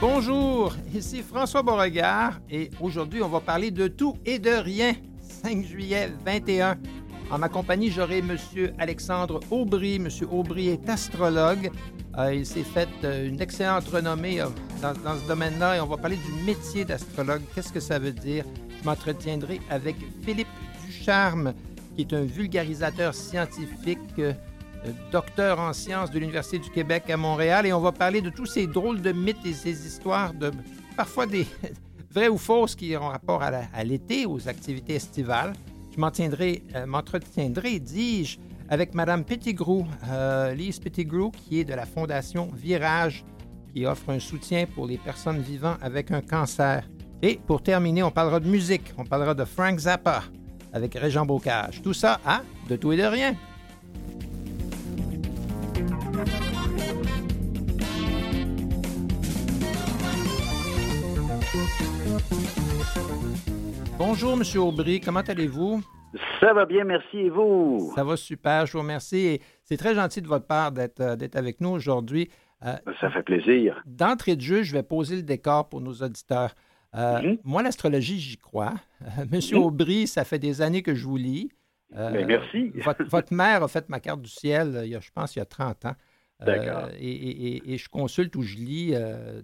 [0.00, 4.94] Bonjour, ici François Beauregard et aujourd'hui on va parler de tout et de rien.
[5.42, 6.78] 5 juillet 21.
[7.30, 8.38] En ma compagnie, j'aurai M.
[8.78, 9.96] Alexandre Aubry.
[9.96, 10.08] M.
[10.32, 11.70] Aubry est astrologue.
[12.16, 14.46] Euh, il s'est fait euh, une excellente renommée euh,
[14.80, 17.42] dans, dans, ce domaine-là et on va parler du métier d'astrologue.
[17.54, 18.46] Qu'est-ce que ça veut dire?
[18.80, 20.48] Je m'entretiendrai avec Philippe
[20.86, 21.52] Ducharme,
[21.94, 24.18] qui est un vulgarisateur scientifique
[25.10, 28.46] docteur en sciences de l'Université du Québec à Montréal, et on va parler de tous
[28.46, 30.50] ces drôles de mythes et ces histoires de
[30.96, 31.46] parfois des
[32.10, 35.52] vraies ou fausses qui ont rapport à l'été, aux activités estivales.
[35.96, 42.48] Je euh, m'entretiendrai, dis-je, avec Mme Pettigrew, euh, Lise Pettigrew, qui est de la Fondation
[42.54, 43.24] Virage,
[43.74, 46.88] qui offre un soutien pour les personnes vivant avec un cancer.
[47.22, 48.92] Et pour terminer, on parlera de musique.
[48.96, 50.22] On parlera de Frank Zappa
[50.72, 51.82] avec Régent Bocage.
[51.82, 53.34] Tout ça à De tout et de rien.
[63.98, 64.42] Bonjour, M.
[64.60, 65.82] Aubry, comment allez-vous?
[66.40, 67.18] Ça va bien, merci.
[67.18, 67.92] Et vous?
[67.94, 69.40] Ça va super, je vous remercie.
[69.62, 72.30] C'est très gentil de votre part d'être euh, avec nous aujourd'hui.
[72.64, 73.82] Euh, ça fait plaisir.
[73.86, 76.54] D'entrée de jeu, je vais poser le décor pour nos auditeurs.
[76.94, 77.38] Euh, mhm.
[77.44, 78.74] Moi, l'astrologie, j'y crois.
[79.30, 79.64] Monsieur mhm.
[79.64, 81.50] Aubry, ça fait des années que je vous lis.
[81.92, 82.72] Ben, merci.
[83.10, 85.42] votre, mère a fait ma carte du ciel, il y a, je pense, il y
[85.42, 85.94] a 30 ans.
[86.40, 86.88] D'accord.
[86.98, 88.94] Et, je consulte ou je lis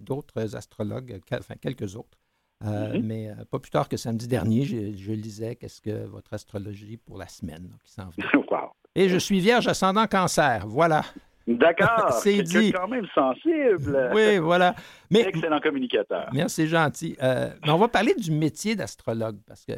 [0.01, 2.17] d'autres astrologues, enfin quelques autres.
[2.65, 3.03] Euh, mm-hmm.
[3.03, 7.17] Mais euh, pas plus tard que samedi dernier, je, lisais qu'est-ce que votre astrologie pour
[7.17, 8.25] la semaine qui s'en vient.
[8.95, 10.65] Et je suis vierge ascendant cancer.
[10.65, 11.03] Voilà.
[11.45, 12.13] D'accord.
[12.23, 12.71] c'est dit.
[12.71, 14.09] quand même sensible.
[14.11, 14.73] Oui, voilà.
[15.11, 16.27] Mais, Excellent communicateur.
[16.33, 17.15] Merci, gentil.
[17.21, 19.73] Euh, mais on va parler du métier d'astrologue parce que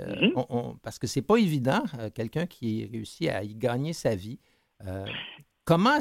[0.81, 1.83] parce que c'est pas évident,
[2.15, 4.39] quelqu'un qui réussit à y gagner sa vie.
[5.69, 5.99] Comment,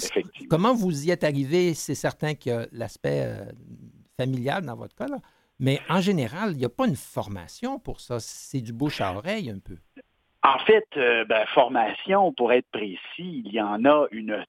[0.49, 1.75] comment vous y êtes arrivé?
[1.75, 3.37] C'est certain qu'il y a l'aspect
[4.17, 5.19] familial dans votre cas, là.
[5.61, 8.21] Mais en général, il n'y a pas une formation pour ça?
[8.21, 9.77] C'est du bouche à oreille un peu.
[10.43, 14.45] En fait, euh, ben, formation, pour être précis, il y en a une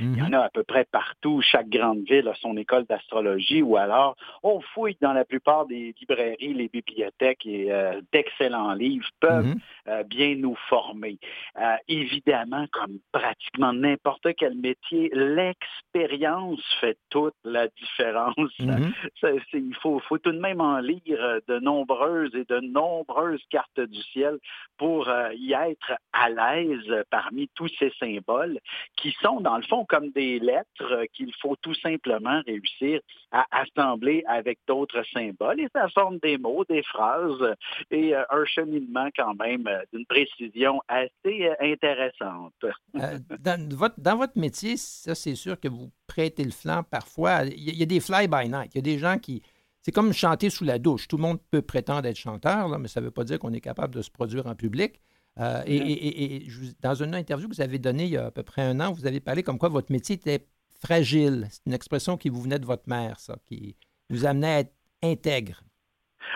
[0.00, 1.40] il y en a à peu près partout.
[1.42, 5.94] Chaque grande ville a son école d'astrologie ou alors on fouille dans la plupart des
[6.00, 9.60] librairies, les bibliothèques et euh, d'excellents livres peuvent mhm.
[9.88, 11.18] euh, bien nous former.
[11.58, 18.36] Euh, évidemment, comme pratiquement n'importe quel métier, l'expérience fait toute la différence.
[18.58, 18.92] Mhm.
[19.52, 24.02] il faut, faut tout de même en lire de nombreuses et de nombreuses cartes du
[24.12, 24.38] ciel
[24.76, 28.58] pour y être à l'aise parmi tous ces symboles
[28.96, 34.24] qui sont dans le fond comme des lettres qu'il faut tout simplement réussir à assembler
[34.26, 37.54] avec d'autres symboles et ça forme des mots, des phrases
[37.90, 42.54] et euh, un cheminement quand même euh, d'une précision assez euh, intéressante.
[42.94, 47.44] dans, votre, dans votre métier, ça c'est sûr que vous prêtez le flanc parfois.
[47.44, 49.42] Il y a des fly-by-night, il y a des gens qui...
[49.82, 51.08] C'est comme chanter sous la douche.
[51.08, 53.60] Tout le monde peut prétendre être chanteur, mais ça ne veut pas dire qu'on est
[53.60, 55.00] capable de se produire en public.
[55.40, 56.46] Euh, et,
[56.80, 58.92] dans une interview que vous avez donnée il y a à peu près un an,
[58.92, 60.46] vous avez parlé comme quoi votre métier était
[60.80, 61.46] fragile.
[61.50, 63.76] C'est une expression qui vous venait de votre mère, ça, qui
[64.10, 65.62] vous amenait à être intègre.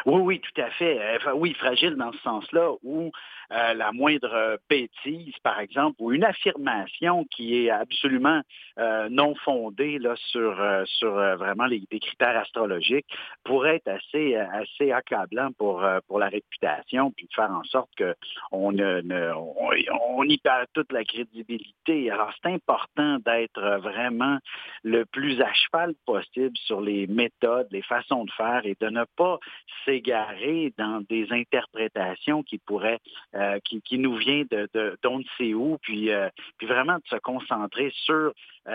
[0.06, 0.98] Oui, oui, tout à fait.
[1.00, 3.10] Euh, oui, fragile dans ce sens-là, où
[3.52, 8.40] euh, la moindre bêtise, par exemple, ou une affirmation qui est absolument
[8.78, 13.06] euh, non fondée là, sur, sur vraiment les, critères astrologiques
[13.44, 18.14] pourrait être assez, assez accablant pour, pour la réputation, puis faire en sorte qu'on
[18.52, 22.10] on, on y perd toute la crédibilité.
[22.10, 24.38] Alors, c'est important d'être vraiment
[24.82, 29.04] le plus à cheval possible sur les méthodes, les façons de faire et de ne
[29.16, 29.38] pas
[30.78, 33.00] dans des interprétations qui pourraient,
[33.34, 34.68] euh, qui, nous vient de,
[35.02, 38.32] d'on ne sait où, puis, euh, puis vraiment de se concentrer sur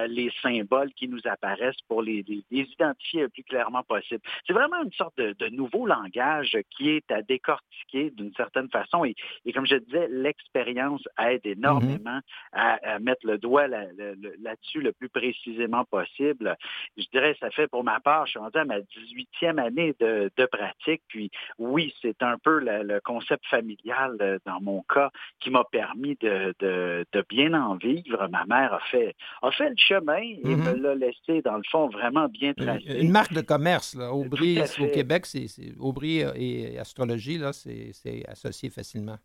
[0.08, 4.22] les symboles qui nous apparaissent pour les, les, identifier le plus clairement possible.
[4.46, 9.06] C'est vraiment une sorte de, de, nouveau langage qui est à décortiquer d'une certaine façon.
[9.06, 12.20] Et, et, comme je disais, l'expérience aide énormément
[12.54, 12.80] mm-hmm.
[12.84, 16.56] à, mettre le doigt là-dessus le plus précisément possible.
[16.98, 20.30] Je dirais, ça fait pour ma part, je suis rendu à ma 18e année de,
[20.36, 21.02] de pratique.
[21.08, 26.18] Puis oui, c'est un peu le, concept familial euh, dans mon cas qui m'a permis
[26.20, 28.28] de, de, de, bien en vivre.
[28.30, 30.82] Ma mère a fait, a fait le chemin et me mm-hmm.
[30.82, 33.00] l'a laissé, dans le fond, vraiment bien tracé.
[33.00, 34.12] Une marque de commerce, là.
[34.14, 35.48] Aubry, au Québec, c'est
[35.80, 39.18] Aubry et astrologie, là, c'est associé facilement.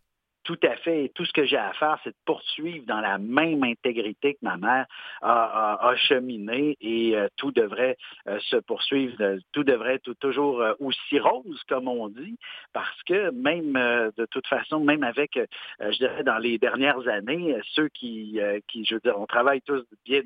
[0.43, 1.11] Tout à fait.
[1.15, 4.57] tout ce que j'ai à faire, c'est de poursuivre dans la même intégrité que ma
[4.57, 4.85] mère
[5.21, 7.97] a, cheminé et euh, tout devrait
[8.27, 12.37] euh, se poursuivre, tout devrait être toujours euh, aussi rose, comme on dit,
[12.73, 13.73] parce que même
[14.17, 15.39] de toute façon, même avec,
[15.79, 19.85] je dirais, dans les dernières années, ceux qui, qui, je veux dire, on travaille tous
[20.05, 20.21] bien,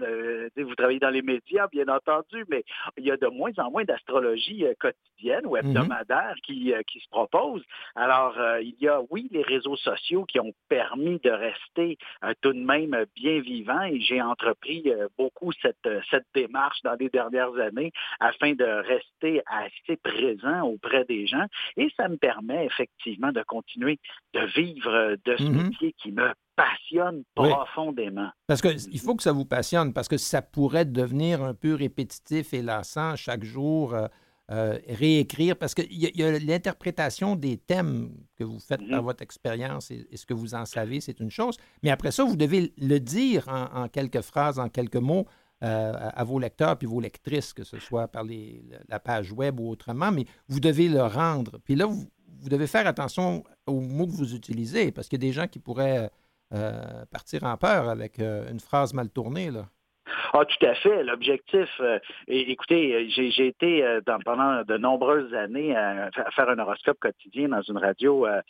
[0.55, 2.63] vous travaillez dans les médias, bien entendu, mais
[2.97, 5.59] il y a de moins en moins d'astrologie quotidienne ou mm-hmm.
[5.59, 7.63] hebdomadaire qui, qui se propose.
[7.95, 12.53] Alors, il y a, oui, les réseaux sociaux qui ont permis de rester euh, tout
[12.53, 17.09] de même bien vivant et j'ai entrepris euh, beaucoup cette, euh, cette démarche dans les
[17.09, 21.45] dernières années afin de rester assez présent auprès des gens
[21.75, 23.99] et ça me permet effectivement de continuer
[24.33, 25.63] de vivre de ce mm-hmm.
[25.69, 28.29] métier qui me passionne profondément.
[28.47, 32.53] Parce qu'il faut que ça vous passionne, parce que ça pourrait devenir un peu répétitif
[32.53, 33.93] et lassant chaque jour.
[33.93, 34.07] Euh,
[34.49, 39.05] réécrire, parce qu'il y a, l'interprétation des thèmes que vous faites par mhm.
[39.05, 41.57] votre expérience et, ce que vous en savez, c'est une chose.
[41.83, 45.25] Mais après ça, vous devez le dire en, quelques phrases, en quelques mots
[45.63, 49.59] euh, à, vos lecteurs puis vos lectrices, que ce soit par les, la page web
[49.59, 51.59] ou autrement, mais vous devez le rendre.
[51.65, 52.07] Puis là, vous,
[52.49, 55.59] devez faire attention aux mots que vous utilisez, parce qu'il y a des gens qui
[55.59, 56.09] pourraient
[56.53, 59.51] euh, partir en peur avec une phrase mal tournée.
[59.51, 59.67] Là.
[60.33, 61.03] Ah, tout à fait.
[61.03, 67.49] L'objectif, euh, écoutez, j'ai été euh, pendant de nombreuses années à, faire un horoscope quotidien
[67.49, 68.41] dans une radio euh,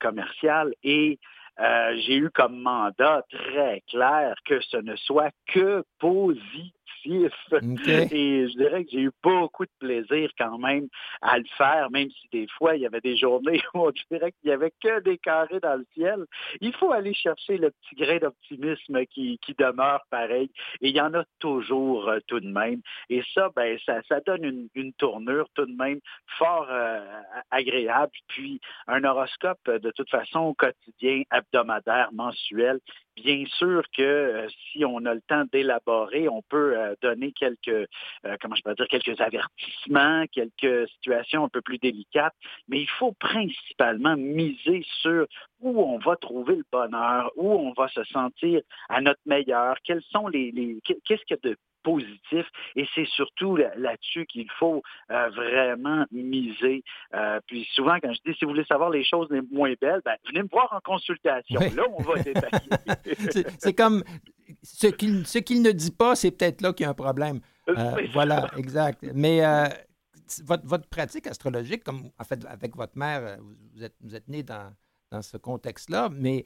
[0.00, 1.18] commerciale et
[1.58, 6.72] j'ai eu comme mandat très clair que ce ne soit que positif
[7.52, 10.88] et je dirais que j'ai eu beaucoup de plaisir quand même
[11.20, 14.32] à le faire, même si des fois, il y avait des journées où on dirait
[14.32, 16.24] qu'il n'y avait que des carrés dans le ciel.
[16.60, 20.50] Il faut aller chercher le petit grain d'optimisme qui, demeure pareil.
[20.80, 22.80] Et il y en a toujours euh, tout de même.
[23.10, 26.00] Et ça, ben, ça, donne une, tournure tout de même
[26.38, 27.00] fort euh,
[27.50, 28.12] agréable.
[28.28, 32.80] Puis un horoscope, de toute façon, quotidien, hebdomadaire, mensuel,
[33.16, 37.68] Bien sûr que euh, si on a le temps d'élaborer, on peut euh, donner quelques,
[37.68, 42.34] euh, comment je peux dire, quelques avertissements, quelques situations un peu plus délicates,
[42.68, 45.26] mais il faut principalement miser sur
[45.60, 50.02] où on va trouver le bonheur, où on va se sentir à notre meilleur, quels
[50.10, 52.46] sont les, les qu'est-ce qu'il y a de positif.
[52.76, 56.82] Et c'est surtout là-dessus qu'il faut euh, vraiment miser.
[57.14, 60.00] Euh, puis souvent, quand je dis, si vous voulez savoir les choses les moins belles,
[60.04, 61.60] ben, venez me voir en consultation.
[61.60, 63.46] Là, on va détailler.
[63.58, 64.02] c'est comme
[64.62, 67.40] ce qu'il qu'il ne dit pas, c'est peut-être là qu'il y a un problème.
[67.68, 69.04] Euh, voilà, exact.
[69.14, 69.40] Mais
[70.44, 73.38] votre, votre, pratique astrologique, comme en fait avec votre mère,
[73.74, 74.72] vous êtes, vous êtes né dans,
[75.10, 76.44] dans ce contexte-là, mais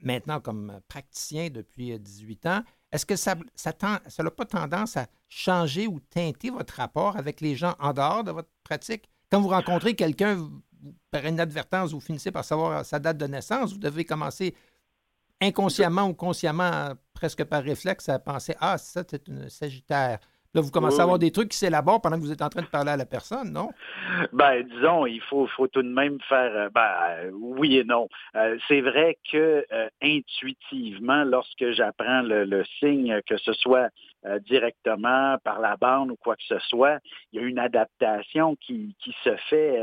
[0.00, 2.62] maintenant comme praticien depuis 18 ans,
[2.94, 7.74] est-ce que ça n'a pas tendance à changer ou teinter votre rapport avec les gens
[7.80, 9.10] en dehors de votre pratique?
[9.32, 10.48] Quand vous rencontrez quelqu'un,
[11.10, 14.54] par inadvertance, vous finissez par savoir sa date de naissance, vous devez commencer
[15.40, 20.20] inconsciemment ou consciemment, presque par réflexe, à penser Ah, ça, c'est une Sagittaire.
[20.54, 22.62] Là, vous commencez à avoir des trucs qui s'élaborent pendant que vous êtes en train
[22.62, 23.70] de parler à la personne, non?
[24.32, 28.08] Ben, disons, il faut, faut tout de même faire, euh, ben, euh, oui et non.
[28.36, 29.66] Euh, c'est vrai que
[30.00, 33.88] intuitivement, lorsque j'apprends le, signe, que ce soit
[34.46, 36.98] directement par la bande ou quoi que ce soit,
[37.32, 39.78] il y a une adaptation qui, qui se fait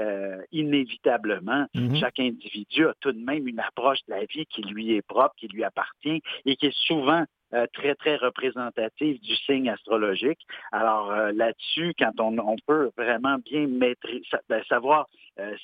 [0.51, 1.67] inévitablement.
[1.75, 1.99] Mm-hmm.
[1.99, 5.35] Chaque individu a tout de même une approche de la vie qui lui est propre,
[5.37, 10.39] qui lui appartient et qui est souvent euh, très, très représentative du signe astrologique.
[10.71, 15.07] Alors euh, là-dessus, quand on, on, peut vraiment bien maîtriser, ben, savoir
[15.39, 15.55] euh,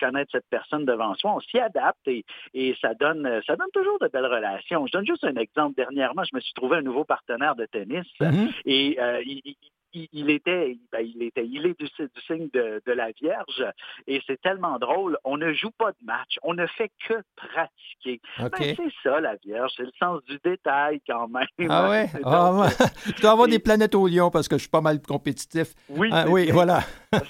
[0.00, 3.98] connaître cette personne devant soi, on s'y adapte et, et, ça donne ça donne toujours
[4.00, 4.86] de belles relations.
[4.86, 5.74] Je donne juste un exemple.
[5.76, 8.52] Dernièrement, je me suis trouvé un nouveau partenaire de tennis mm-hmm.
[8.64, 9.56] et il, il,
[10.30, 11.88] était, ben, il était, il est du,
[12.26, 13.64] signe de, la Vierge
[14.06, 15.16] et c'est tellement drôle.
[15.24, 18.20] On ne joue pas de match, on ne fait que pratiquer.
[18.38, 21.46] Ben, c'est ça la Vierge, c'est le sens du détail quand même.
[21.68, 22.08] Ah ouais?
[22.24, 22.68] Ah,
[23.06, 25.74] je dois avoir des planètes au lion parce que je suis pas mal compétitif.
[25.88, 26.80] Oui, ah, oui, voilà.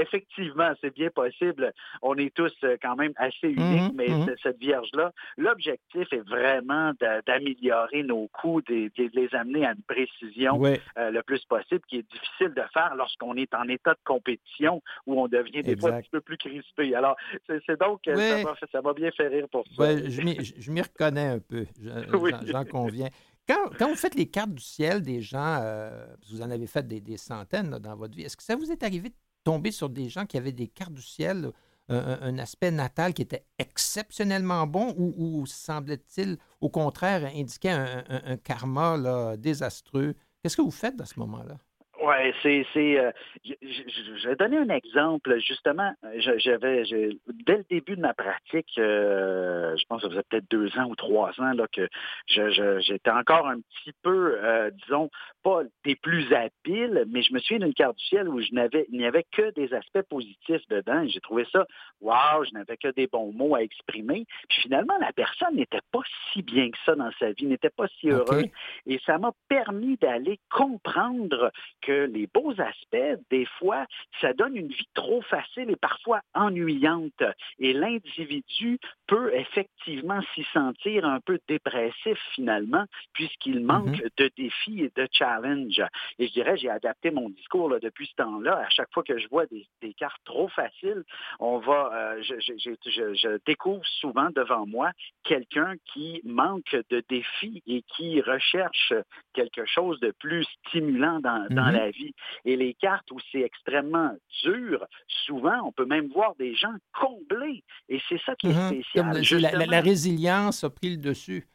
[0.00, 1.72] effectivement, c'est bien possible.
[2.02, 4.34] On est tous euh, quand même assez uniques, mhm, mais mhm.
[4.42, 6.92] cette Vierge-là, l'objectif est vraiment
[7.26, 12.03] d'améliorer nos coups, de, les amener à une précision euh, le plus possible, qui est
[12.10, 16.00] difficile de faire lorsqu'on est en état de compétition où on devient des fois un
[16.00, 16.94] petit peu plus crispé.
[16.94, 19.96] Alors, c'est donc, ça m'a bien fait rire pour ça.
[19.96, 21.66] je m'y reconnais un peu,
[22.46, 23.08] j'en conviens.
[23.46, 26.86] Quand, quand, vous faites les cartes du ciel des gens, euh, vous en avez fait
[26.86, 30.08] des, centaines dans votre vie, est-ce que ça vous est arrivé de tomber sur des
[30.08, 31.50] gens qui avaient des cartes du ciel,
[31.90, 38.96] un, aspect natal qui était exceptionnellement bon ou, semblait-il, au contraire, indiquer un, un karma
[38.96, 40.14] là, désastreux?
[40.42, 41.58] Qu'est-ce que vous faites dans ce moment-là?
[42.04, 42.66] Oui, c'est.
[42.74, 43.10] c'est euh,
[43.44, 45.38] je, vais donner un exemple.
[45.38, 50.50] Justement, j'avais dès le début de ma pratique, euh, je pense que ça faisait peut-être
[50.50, 51.88] deux ans ou trois ans là, que
[52.26, 55.08] j'étais encore un petit peu, euh, disons,
[55.42, 58.86] pas des plus habiles, mais je me souviens d'une carte du ciel où je n'avais,
[58.90, 61.06] il n'y avait que des aspects positifs dedans.
[61.08, 61.66] J'ai trouvé ça,
[62.00, 64.26] waouh, je n'avais que des bons mots à exprimer.
[64.48, 67.86] Puis finalement, la personne n'était pas si bien que ça dans sa vie, n'était pas
[68.00, 68.46] si heureuse.
[68.86, 73.86] Et ça m'a permis d'aller comprendre que les beaux aspects, des fois,
[74.20, 77.22] ça donne une vie trop facile et parfois ennuyante.
[77.58, 83.64] Et l'individu peut effectivement s'y sentir un peu dépressif finalement, puisqu'il mm-hmm.
[83.64, 85.82] manque de défis et de challenges.
[86.18, 88.58] Et je dirais, j'ai adapté mon discours depuis ce temps-là.
[88.58, 91.04] À chaque fois que je vois des, cartes trop faciles,
[91.38, 94.90] on va, euh, je, découvre souvent devant moi
[95.22, 98.92] quelqu'un qui manque de défis et qui recherche
[99.34, 101.72] quelque chose de plus stimulant dans, dans mm-hmm.
[101.72, 102.14] la vie.
[102.44, 104.84] Et les cartes où c'est extrêmement dur,
[105.26, 107.62] souvent, on peut même voir des gens comblés.
[107.88, 109.16] Et c'est ça qui est mm-hmm.
[109.22, 109.68] spécial.
[109.68, 111.46] la, résilience a pris le dessus.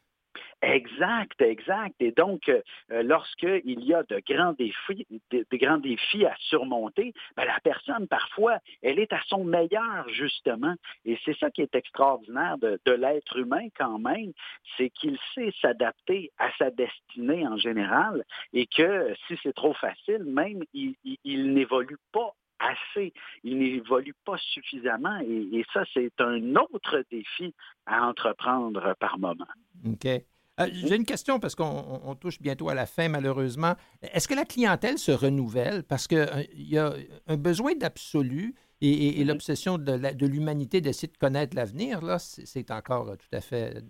[0.62, 1.96] Exact, exact.
[2.02, 2.62] Et donc, euh,
[3.04, 8.58] lorsqu'il y a de grands défis, de, grands défis à surmonter, ben, la personne, parfois,
[8.82, 10.76] elle est à son meilleur, justement.
[11.06, 14.34] Et c'est ça qui est extraordinaire de, l'être humain quand même,
[14.76, 20.24] c'est qu'il sait s'adapter à sa destinée en général et que si c'est trop facile,
[20.26, 23.14] même, il, n'évolue pas assez,
[23.44, 27.54] il n'évolue pas suffisamment et, et ça, c'est un autre défi
[27.86, 29.48] à entreprendre par moment.
[29.86, 30.08] OK.
[30.60, 33.76] Euh, j'ai une question parce qu'on touche bientôt à la fin, malheureusement.
[34.02, 35.84] Est-ce que la clientèle se renouvelle?
[35.84, 36.94] Parce qu'il euh, y a
[37.28, 43.36] un besoin d'absolu et, l'obsession de l'humanité d'essayer de connaître l'avenir, là, c'est encore tout
[43.36, 43.84] à fait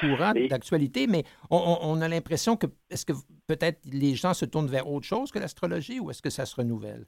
[0.00, 3.12] courant d'actualité, mais on, a l'impression que, est-ce que
[3.46, 6.56] peut-être les gens se tournent vers autre chose que l'astrologie ou est-ce que ça se
[6.56, 7.06] renouvelle?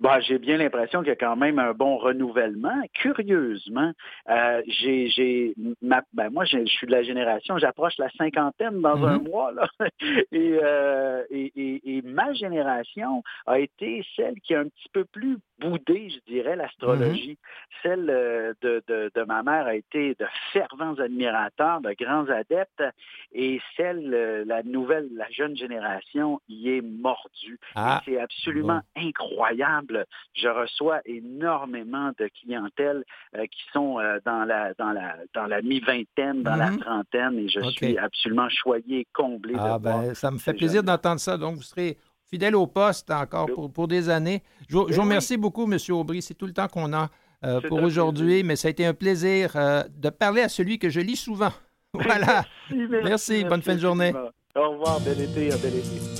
[0.00, 2.82] Bah, j'ai bien l'impression qu'il y a quand même un bon renouvellement.
[2.94, 3.92] Curieusement,
[4.28, 9.28] euh, j'ai, ben, moi, je suis de la génération, j'approche la cinquantaine dans un mm-hmm.
[9.28, 9.68] mois, là.
[10.32, 15.38] Euh, et, et, et, ma génération a été celle qui a un petit peu plus
[15.60, 17.32] boudé, je dirais, l'astrologie.
[17.32, 17.82] Mm-hmm.
[17.82, 22.82] Celle euh, de, de, de, ma mère a été de fervents admirateurs, de grands adeptes,
[23.32, 27.58] et celle, la nouvelle, la jeune génération y est mordue.
[27.74, 28.00] Ah.
[28.04, 30.06] C'est absolument incroyable.
[30.34, 33.04] Je reçois énormément de clientèle
[33.36, 36.80] euh, qui sont euh, dans la dans la dans la mi-vingtaine, dans la mm-hmm.
[36.80, 39.54] trentaine, et je suis absolument choyé, comblé.
[39.58, 41.36] Ah ben, ça me fait plaisir d'entendre ça.
[41.36, 41.96] Donc, vous serez
[42.30, 44.42] fidèle au poste encore pour, pour des années.
[44.68, 45.78] Je, vous ben remercie beaucoup, M.
[45.90, 46.22] Aubry.
[46.22, 47.10] C'est tout le temps qu'on a
[47.44, 51.00] euh, pour aujourd'hui, mais ça a été un plaisir de parler à celui que je
[51.00, 51.52] lis souvent.
[51.92, 52.44] Voilà.
[53.02, 54.12] Merci, bonne fin de journée.
[54.54, 56.19] Au revoir, bel été, bel été.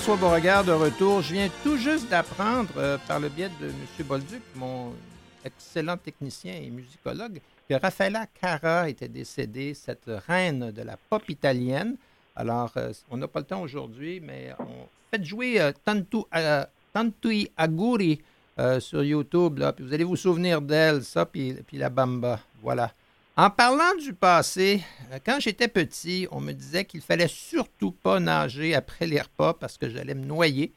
[0.00, 1.20] François Beauregard de retour.
[1.20, 4.06] Je viens tout juste d'apprendre euh, par le biais de M.
[4.06, 4.94] Bolduc, mon
[5.44, 7.38] excellent technicien et musicologue,
[7.68, 11.96] que Raffaella Cara était décédée, cette reine de la pop italienne.
[12.34, 16.24] Alors, euh, on n'a pas le temps aujourd'hui, mais on fait jouer euh, Tantu,
[16.94, 18.22] Tantui Aguri
[18.78, 22.40] sur YouTube, puis vous allez vous souvenir d'elle, ça, puis la bamba.
[22.62, 22.90] Voilà.
[23.36, 28.18] En parlant du passé, euh, quand j'étais petit, on me disait qu'il fallait surtout pas
[28.18, 30.72] nager après les repas parce que j'allais me noyer.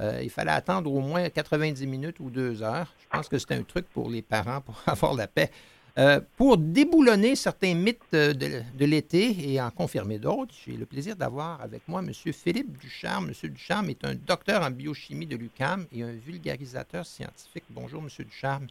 [0.00, 2.92] Euh, il fallait attendre au moins 90 minutes ou deux heures.
[2.98, 5.50] Je pense que c'était un truc pour les parents pour avoir la paix.
[5.96, 11.60] Euh, pour déboulonner certains mythes de, l'été et en confirmer d'autres, j'ai le plaisir d'avoir
[11.62, 12.12] avec moi M.
[12.12, 13.28] Philippe Ducharme.
[13.28, 13.50] M.
[13.50, 17.64] Ducharme est un docteur en biochimie de l'UCAM et un vulgarisateur scientifique.
[17.70, 18.08] Bonjour, M.
[18.26, 18.66] Ducharme.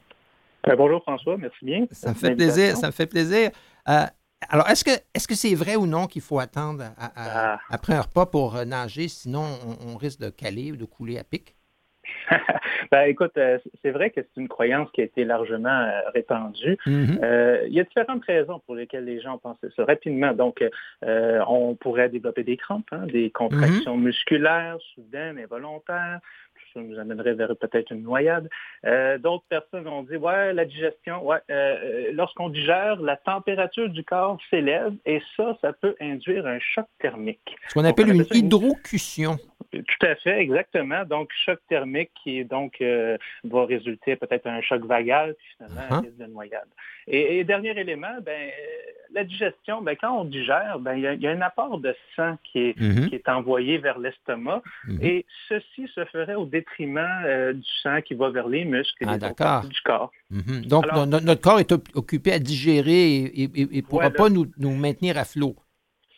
[0.68, 1.86] Euh, bonjour François, merci bien.
[1.92, 3.52] Ça me fait plaisir, ça me fait plaisir.
[3.90, 4.06] Euh,
[4.50, 7.60] alors, est-ce que est-ce que c'est vrai ou non qu'il faut attendre ah.
[7.70, 9.46] après un repas pour euh, nager, sinon
[9.88, 11.56] on, risque de caler ou de couler à pic?
[12.92, 13.38] ben, écoute,
[13.82, 16.78] c'est vrai que c'est une croyance qui a été largement répandue.
[16.86, 17.68] Mm-hmm.
[17.68, 20.34] il y a différentes raisons pour lesquelles les gens pensent ça rapidement.
[20.34, 20.64] Donc,
[21.02, 24.04] on pourrait développer des crampes, hein, des contractions mm-hmm.
[24.04, 26.20] musculaires soudaines et volontaires
[26.74, 28.50] ça nous amènerait vers peut-être une noyade.
[28.86, 33.90] Euh, d'autres personnes ont dit, ouais, la digestion, ouais, euh, euh, lorsqu'on digère, la température
[33.90, 37.56] du corps s'élève et ça, ça peut induire un choc thermique.
[37.68, 39.38] Ce qu'on appelle une hydrocution.
[39.72, 41.04] Tout à fait, exactement.
[41.06, 42.84] Donc, choc thermique qui donc
[43.44, 45.94] va résulter peut-être un choc vagal, puis finalement uh-huh.
[45.94, 46.68] un risque de noyade.
[47.08, 48.52] Et, dernier élément, ben,
[49.14, 52.60] la digestion, ben, quand on digère, ben, il y, a un apport de sang qui
[52.60, 53.10] est, mm-hmm.
[53.10, 54.62] qui est envoyé vers l'estomac.
[54.88, 55.04] Mm-hmm.
[55.04, 59.08] Et ceci se ferait au détriment euh, du sang qui va vers les muscles et
[59.08, 60.12] ah, les du corps.
[60.32, 60.68] Mm-hmm.
[60.68, 60.86] Donc,
[61.24, 65.56] notre corps est occupé à digérer et ne pourra pas nous, nous maintenir à flot.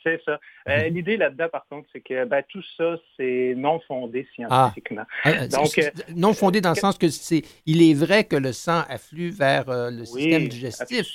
[0.06, 0.40] C'est ça.
[0.70, 0.94] Euh, mhm.
[0.94, 5.04] L'idée là-dedans, par contre, c'est que ben, tout ça, c'est non fondé scientifiquement.
[5.24, 5.30] Ah.
[5.30, 5.80] Euh, Donc,
[6.16, 9.66] non fondé dans le sens que c'est, il est vrai que le sang afflue vers
[9.68, 11.08] le système digestif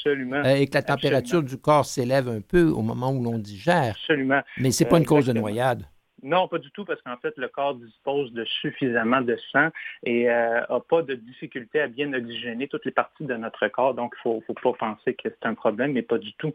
[0.45, 3.95] et que la température du corps s'élève un peu au moment où l'on digère.
[3.97, 4.41] Absolument.
[4.59, 5.85] Mais c'est pas une cause de noyade.
[6.23, 9.69] Non, pas du tout, parce qu'en fait, le corps dispose de suffisamment de sang
[10.05, 13.95] et n'a euh, pas de difficulté à bien oxygéner toutes les parties de notre corps.
[13.95, 16.53] Donc, il ne faut, pas penser que c'est un problème, mais pas du tout.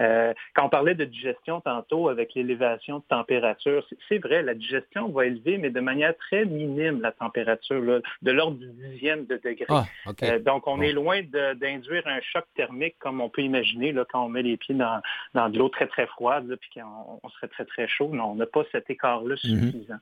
[0.00, 5.08] Euh, quand on parlait de digestion tantôt avec l'élévation de température, c'est vrai, la digestion
[5.08, 7.80] va élever, mais de manière très minime la température,
[8.22, 9.66] de l'ordre du dixième de degré.
[9.68, 9.84] Ah,
[10.22, 14.24] euh, donc, on est loin d'induire un choc thermique comme on peut imaginer là, quand
[14.24, 17.64] on met les pieds dans, de l'eau très, très froide, puis qu'on on serait très,
[17.64, 18.10] très chaud.
[18.12, 19.36] Non, on n'a pas cet écart là mhm.
[19.36, 20.00] suffisant.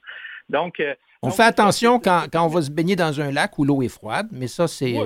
[0.48, 3.82] Donc, euh, on fait attention quand, on va se baigner dans un lac où l'eau
[3.82, 4.96] est froide, mais ça, c'est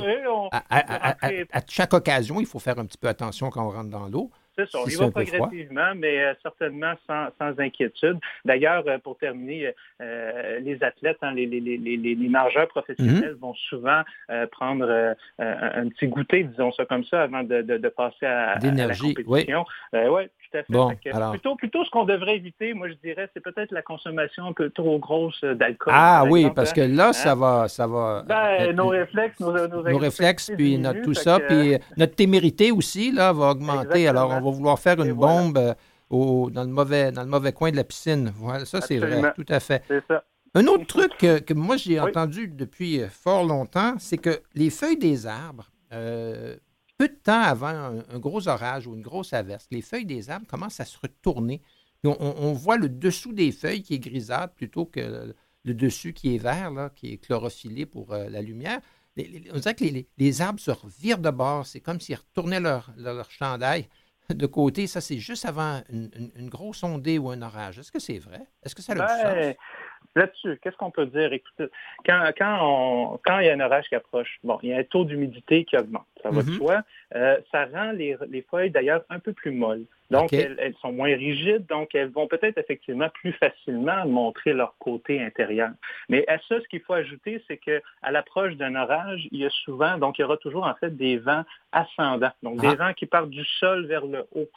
[0.50, 4.30] à, chaque occasion, il faut faire un petit peu attention quand on rentre dans l'eau.
[4.58, 8.18] C'est ça, il va progressivement, mais euh, certainement sans, inquiétude.
[8.46, 13.38] D'ailleurs, euh, pour terminer, les athlètes, hein, les, les, les, nageurs professionnels mhm.
[13.38, 14.00] vont souvent
[14.52, 19.66] prendre un petit goûter, disons ça comme ça, avant de, passer à, la compétition.
[19.92, 20.28] Oui,
[20.68, 20.92] Bon,
[21.30, 24.70] plutôt, plutôt ce qu'on devrait éviter, moi je dirais, c'est peut-être la consommation un peu
[24.70, 25.92] trop grosse d'alcool.
[25.96, 27.12] Ah oui, parce que là, hein?
[27.12, 28.22] ça va, ça va.
[28.26, 33.32] Ben, nos réflexes, nos, réflexes, puis notre tout ça, puis euh, notre témérité aussi là
[33.32, 34.08] va augmenter.
[34.08, 35.74] Alors on va vouloir faire une bombe euh,
[36.10, 38.32] au, dans le mauvais, dans le mauvais coin de la piscine.
[38.36, 39.82] Voilà, ça c'est vrai, tout à fait.
[40.08, 40.24] Ça.
[40.54, 44.98] Un autre truc que, moi j'ai entendu depuis euh, fort longtemps, c'est que les feuilles
[44.98, 45.70] des arbres
[46.98, 47.68] peu de temps avant
[48.08, 51.62] un, gros orage ou une grosse averse, les feuilles des arbres commencent à se retourner.
[52.04, 56.38] On, voit le dessous des feuilles qui est grisâtre plutôt que le, dessus qui est
[56.38, 58.80] vert, là, qui est chlorophyllé pour euh, la lumière.
[59.16, 59.84] on dirait que
[60.16, 61.66] les, arbres se revirent de bord.
[61.66, 63.88] C'est comme s'ils retournaient leur, leur, chandail
[64.32, 64.86] de côté.
[64.86, 67.80] Ça, c'est juste avant une, grosse ondée ou un orage.
[67.80, 68.46] Est-ce que c'est vrai?
[68.62, 69.56] Est-ce que ça a du ben, sens?
[70.14, 71.32] Là-dessus, qu'est-ce qu'on peut dire?
[71.32, 71.66] Écoutez,
[72.04, 74.84] quand, quand, quand il y a un orage qui approche, bon, il y a un
[74.84, 76.56] taux d'humidité qui augmente, ça va de mm-hmm.
[76.56, 76.82] soi.
[77.14, 78.16] Euh, ça rend les,
[78.50, 79.84] feuilles d'ailleurs un peu plus molles.
[80.10, 85.20] Donc, elles, sont moins rigides, donc elles vont peut-être effectivement plus facilement montrer leur côté
[85.20, 85.70] intérieur.
[86.08, 89.50] Mais à ça, ce qu'il faut ajouter, c'est qu'à l'approche d'un orage, il y a
[89.50, 91.42] souvent, donc il y aura toujours en fait des vents
[91.72, 92.74] ascendants, donc des ah.
[92.74, 94.48] vents qui partent du sol vers le haut.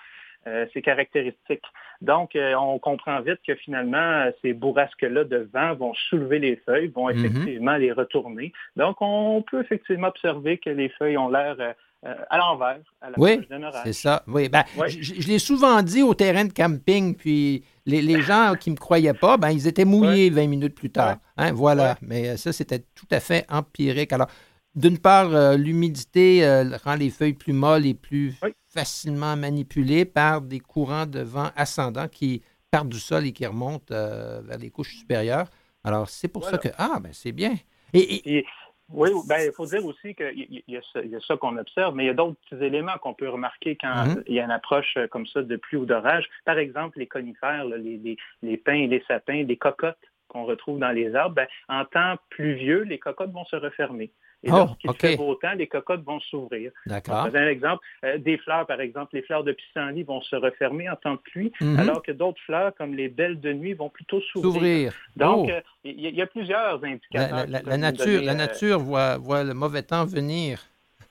[0.48, 1.64] Euh, c'est caractéristique.
[2.02, 6.88] Donc, euh, on comprend vite que finalement, ces bourrasques-là de vent vont soulever les feuilles,
[6.88, 7.26] vont mhm.
[7.26, 8.54] effectivement les retourner.
[8.78, 13.20] Donc, on peut effectivement observer que les feuilles ont l'air euh, à l'envers, à la
[13.20, 13.42] Oui,
[13.84, 14.24] c'est ça.
[14.28, 18.76] Oui, ben, je, l'ai souvent dit au terrain de camping, puis les, gens qui ne
[18.76, 21.18] me croyaient pas, ben, ils étaient mouillés 20 minutes plus tard.
[21.36, 24.14] Hein, voilà, mais ça, c'était tout à fait empirique.
[24.14, 24.30] Alors,
[24.74, 26.46] d'une part, l'humidité
[26.86, 28.40] rend les feuilles plus molles et plus
[28.80, 33.94] facilement manipulé par des courants de vent ascendants qui partent du sol et qui remontent
[33.94, 35.48] euh, vers les couches supérieures.
[35.84, 36.70] Alors, c'est pour ça que...
[36.78, 37.56] Ah, ben c'est bien.
[37.94, 38.46] Et,
[38.90, 42.10] oui, ben, il faut dire aussi qu'il y, a ça qu'on observe, mais il y
[42.10, 44.24] a d'autres éléments qu'on peut remarquer quand mm-hmm.
[44.28, 46.28] il y a une approche euh, comme ça de pluie ou d'orage.
[46.46, 49.98] Par exemple, les conifères, les, les, pins et les sapins, les cocottes
[50.30, 54.12] qu'on retrouve dans les arbres, ben, en temps pluvieux, les cocottes vont se refermer.
[54.42, 56.72] Et oh, lorsqu'il fait beau temps, les cocottes vont s'ouvrir.
[56.86, 57.26] D'accord.
[57.26, 57.84] un exemple.
[58.06, 61.20] Euh, des fleurs, par exemple, les fleurs de pissenlit vont se refermer en temps de
[61.20, 61.78] pluie, mhm.
[61.78, 64.94] alors que d'autres fleurs, comme les belles de nuit, vont plutôt s'ouvrir.
[65.18, 65.52] Donc, oh.
[65.52, 67.48] euh, il y, a plusieurs indicateurs.
[67.48, 70.62] La, nature, la euh, nature voit, voit, le mauvais temps venir.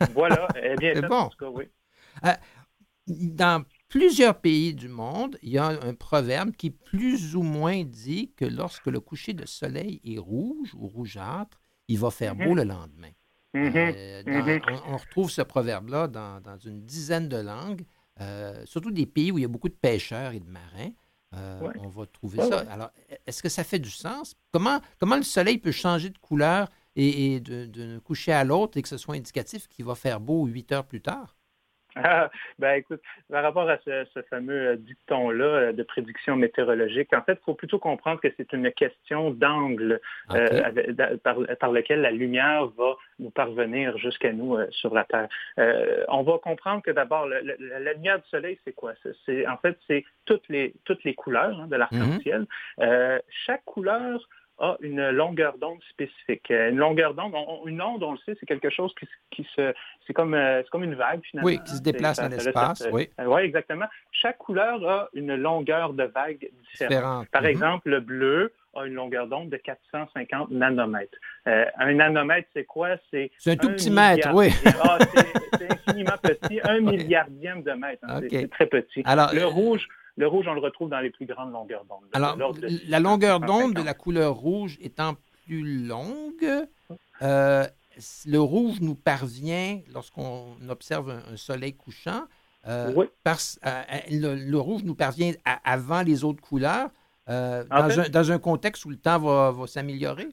[0.15, 0.47] Voilà.
[0.63, 1.29] Eh bien, C'est bon.
[1.55, 1.65] oui.
[3.09, 8.33] dans plusieurs pays du monde, il y a un proverbe qui plus ou moins dit
[8.37, 11.59] que lorsque le coucher de soleil est rouge ou rougeâtre,
[11.89, 12.57] il va faire beau mhm.
[12.57, 13.11] le lendemain.
[13.55, 13.73] Mhm.
[13.75, 14.61] Euh, mhm.
[14.87, 17.85] on, retrouve ce proverbe-là dans, une dizaine de langues,
[18.21, 20.93] euh, surtout des pays où il y a beaucoup de pêcheurs et de marins.
[21.35, 22.61] Euh, on va trouver ça.
[22.71, 22.91] Alors,
[23.27, 24.35] est-ce que ça fait du sens?
[24.51, 28.89] Comment, comment le soleil peut changer de couleur et, de, coucher à l'autre et que
[28.89, 31.37] ce soit indicatif qu'il va faire beau huit heures plus tard?
[32.59, 37.39] Ben écoute, par rapport à ce, fameux euh, dicton-là euh, de prédiction météorologique, en fait,
[37.41, 40.01] il faut plutôt comprendre que c'est une question d'angle
[40.33, 40.63] euh,
[41.23, 45.29] par, lequel la lumière va nous parvenir jusqu'à nous sur la Terre.
[46.09, 48.93] on va comprendre que d'abord, la, lumière du soleil, c'est quoi?
[49.27, 52.47] C'est, en fait, c'est toutes les, toutes les couleurs hein, de l'arc-en-ciel.
[52.79, 53.21] Mm-hmm.
[53.47, 56.51] chaque couleur a une longueur d'onde spécifique.
[56.51, 57.35] Euh, une longueur d'onde,
[57.67, 58.93] une onde, on le sait, c'est quelque chose
[59.31, 59.73] qui, se,
[60.07, 61.47] c'est comme, euh, comme une vague finalement.
[61.47, 62.89] Oui, qui se déplace dans l'espace.
[62.93, 63.09] Oui.
[63.21, 63.87] Euh, oui, exactement.
[64.11, 67.29] Chaque couleur a une longueur de vague différente.
[67.29, 67.49] Par mhm.
[67.49, 71.19] exemple, le bleu a une longueur d'onde de 450 nanomètres.
[71.47, 72.91] un nanomètre, c'est quoi?
[73.11, 74.51] C'est un tout petit mètre, oui.
[74.83, 74.99] Ah,
[75.57, 78.05] c'est infiniment petit, un milliardième de mètre.
[78.09, 79.03] Hein, c'est très petit.
[79.05, 79.89] Alors, le rouge,
[80.19, 82.05] le rouge, on le retrouve dans les plus grandes longueurs d'onde.
[82.13, 82.37] Alors,
[82.89, 85.15] la longueur d'onde de la couleur rouge étant
[85.47, 86.67] plus longue,
[87.23, 87.65] euh,
[88.27, 92.23] le rouge nous parvient lorsqu'on observe un, soleil couchant.
[92.67, 95.33] Euh, parce, euh, le, rouge nous parvient
[95.65, 96.91] avant les autres couleurs,
[97.29, 100.29] dans, un, contexte où le temps va s'améliorer?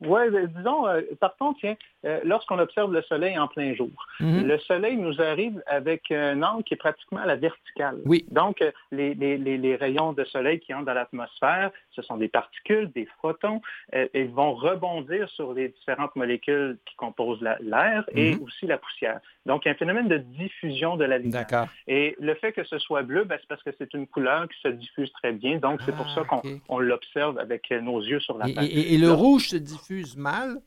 [0.00, 0.84] Oui, ben, disons,
[1.20, 4.46] partons, tiens, euh, lorsqu'on observe le soleil en plein jour, mhm.
[4.46, 7.98] le soleil nous arrive avec un angle qui est pratiquement à la verticale.
[8.04, 8.24] Oui.
[8.30, 12.28] Donc, euh, les, les, les, rayons de soleil qui entrent dans l'atmosphère, ce sont des
[12.28, 13.60] particules, des photons,
[13.92, 18.42] et ils vont rebondir sur les différentes molécules qui composent l'air et mhm.
[18.42, 19.20] aussi la poussière.
[19.46, 21.68] Donc, il y a un phénomène de diffusion de la lumière.
[21.86, 24.60] Et le fait que ce soit bleu, ben, c'est parce que c'est une couleur qui
[24.60, 25.58] se diffuse très bien.
[25.58, 26.24] Donc, c'est pour ah, ça
[26.66, 30.58] qu'on l'observe avec nos yeux sur la et, et, et, le rouge se diffuse mal?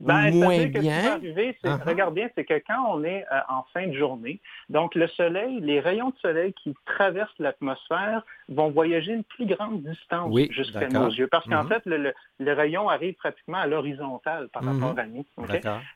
[0.00, 1.14] Ben, moins bien.
[1.14, 1.82] arriver, uh-huh.
[1.84, 5.60] Regarde bien, c'est que quand on est euh, en fin de journée, donc le soleil,
[5.60, 11.08] les rayons de soleil qui traversent l'atmosphère vont voyager une plus grande distance jusqu'à nos
[11.08, 11.26] yeux.
[11.26, 11.82] Parce qu'en mm-hmm.
[11.82, 14.80] fait, le, rayon arrive pratiquement à l'horizontale par mm-hmm.
[14.80, 15.24] rapport à nous.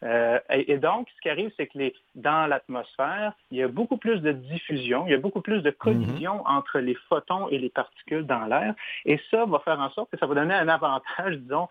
[0.03, 3.97] Euh, et, donc, ce qui arrive, c'est que les, dans l'atmosphère, il y a beaucoup
[3.97, 5.75] plus de diffusion, il y a beaucoup plus de mm-hmm.
[5.75, 8.75] collision entre les photons et les particules dans l'air.
[9.05, 11.69] Et ça va faire en sorte que ça va donner un avantage, disons,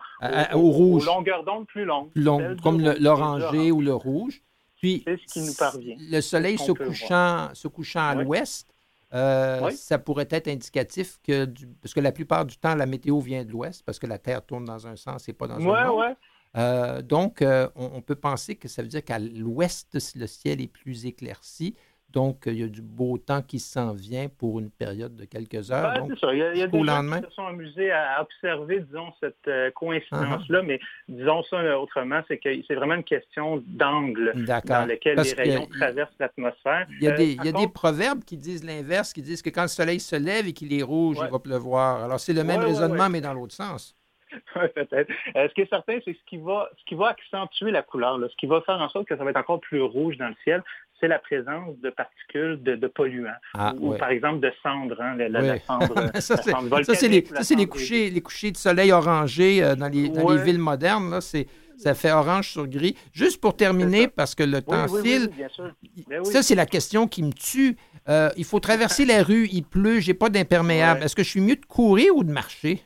[0.54, 2.10] aux, longueurs d'onde plus longues
[2.62, 4.42] comme l'oranger ou le rouge.
[4.76, 5.96] Puis, ce qui nous parvient.
[5.98, 8.68] Le soleil se couchant, se couchant à l'ouest,
[9.14, 11.46] euh, ça pourrait être indicatif que,
[11.80, 14.44] parce que la plupart du temps, la météo vient de l'ouest, parce que la Terre
[14.44, 16.16] tourne dans un sens et pas dans un autre.
[16.56, 20.66] Euh, donc, euh, on, peut penser que ça veut dire qu'à l'ouest, le ciel est
[20.66, 21.74] plus éclairci.
[22.12, 25.70] Donc, il y a du beau temps qui s'en vient pour une période de quelques
[25.70, 25.94] heures.
[26.08, 26.32] c'est ça.
[26.32, 30.60] Il y a, des gens qui se sont amusés à observer, disons, cette euh, coïncidence-là,
[30.60, 30.66] uh-huh.
[30.66, 35.66] mais disons ça autrement, c'est que c'est vraiment une question d'angle dans lequel les rayons
[35.66, 36.86] traversent l'atmosphère.
[37.00, 40.00] Il y a, des, euh, proverbes qui disent l'inverse, qui disent que quand le soleil
[40.00, 42.04] se lève et qu'il est rouge, il va pleuvoir.
[42.04, 43.96] Alors, c'est le même raisonnement, mais dans l'autre sens.
[44.56, 45.10] Oui, peut-être.
[45.36, 48.18] Euh, ce qui est certain, c'est ce qui va, ce qui va accentuer la couleur,
[48.18, 50.34] ce qui va faire en sorte que ça va être encore plus rouge dans le
[50.42, 50.62] ciel,
[51.02, 55.58] c'est la présence de particules de, polluants, ah, ou, par exemple de cendres, hein, la,
[55.58, 56.36] cendre, ça,
[56.94, 60.08] c'est les, couchers, les couchers de soleil orangés euh, dans, les,
[60.44, 61.10] villes modernes.
[61.10, 62.96] Là, ça fait orange sur gris.
[63.12, 65.30] Juste pour terminer, parce que le temps file,
[66.08, 67.76] ben ça, c'est la question qui me tue.
[68.08, 71.02] Euh, il faut traverser la rue, il pleut, j'ai pas d'imperméable.
[71.02, 72.82] Est-ce que je suis mieux de courir ou de marcher?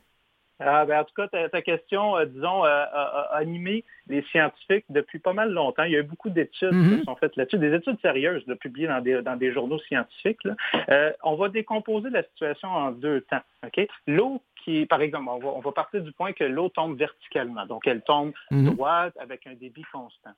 [0.59, 5.35] Ah, ben, en tout cas, ta, question, euh, disons, a, animé les scientifiques depuis pas
[5.35, 5.85] mal longtemps.
[5.85, 9.01] Il y a eu beaucoup d'études qui sont faites là-dessus, des études sérieuses publiées dans
[9.01, 10.41] des, dans des journaux scientifiques.
[10.89, 13.43] Euh, on va décomposer la situation en deux temps.
[14.07, 17.67] L'eau qui, par exemple, on va, on va, partir du point que l'eau tombe verticalement.
[17.67, 18.75] Donc, elle tombe mm-hmm.
[18.75, 20.33] droite avec un débit constant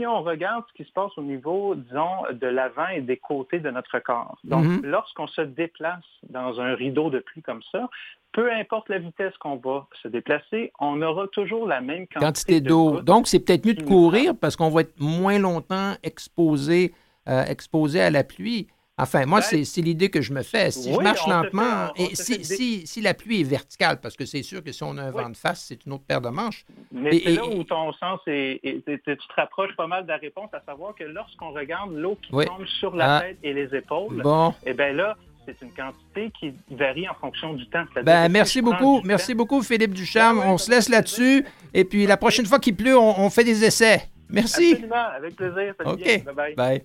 [0.00, 3.60] si on regarde ce qui se passe au niveau, disons, de l'avant et des côtés
[3.60, 4.80] de notre corps, donc Mhm.
[4.84, 7.90] lorsqu'on se déplace dans un rideau de pluie comme ça,
[8.32, 12.60] peu importe la vitesse qu'on va se déplacer, on aura toujours la même quantité, Quantité
[12.62, 13.00] de d'eau.
[13.02, 16.94] Donc, c'est peut-être mieux de courir parce qu'on va être moins longtemps exposé,
[17.28, 18.68] euh, exposé à la pluie.
[19.00, 20.70] Enfin, moi, Ben, c'est l'idée que je me fais.
[20.70, 23.44] Si je marche lentement, fait- on et si, fait des- si- si la pluie est
[23.44, 25.22] verticale, parce que c'est sûr que si on a un Oui.
[25.22, 26.64] vent de face, c'est une autre paire de manches.
[26.92, 30.08] Mais c'est là où ton sens est, est- est- tu te rapproches pas mal de
[30.08, 32.44] la réponse, à savoir que lorsqu'on regarde l'eau qui Oui.
[32.46, 33.20] tombe sur la Ah.
[33.20, 34.54] tête et les épaules, Bon.
[34.66, 37.84] eh bien là, c'est une quantité qui varie en fonction du temps.
[38.04, 39.00] Ben, merci beaucoup.
[39.02, 40.38] Merci temps- beaucoup, Philippe Ducharme.
[40.38, 41.44] Ben ouais, on se laisse là-dessus.
[41.74, 44.02] Et puis, la prochaine fois qu'il pleut, on, on fait des essais.
[44.28, 44.72] Merci.
[44.72, 45.74] Absolument, avec plaisir.
[45.82, 45.98] ça OK.
[45.98, 46.16] vient.
[46.18, 46.54] Bye-bye.
[46.54, 46.82] Bye.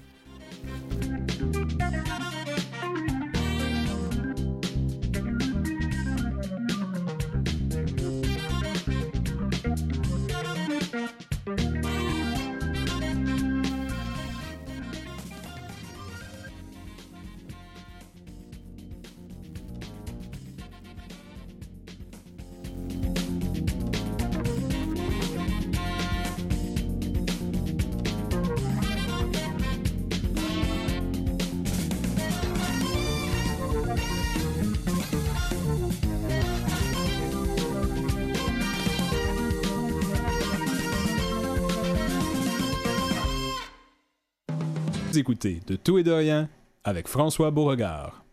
[45.16, 46.50] Vous écoutez De tout et de rien
[46.84, 48.26] avec François Beauregard.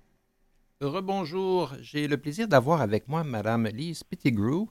[0.81, 1.71] Rebonjour.
[1.81, 4.67] J'ai le plaisir d'avoir avec moi Mme Lise Pettigrew.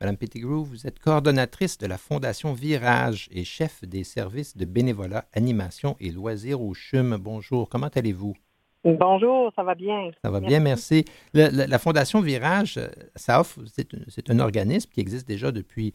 [0.00, 5.24] Madame Pettigrew, vous êtes coordonnatrice de la Fondation Virage et chef des services de bénévolat,
[5.32, 7.16] animation et loisirs au CHUM.
[7.16, 8.36] Bonjour, comment allez-vous?
[8.84, 10.12] Bonjour, ça va bien.
[10.22, 10.46] Ça va Merci.
[10.48, 11.04] bien, merci.
[11.34, 15.94] Le- la Fondation Virage, euh, ça offre, c'est un, organisme qui existe déjà depuis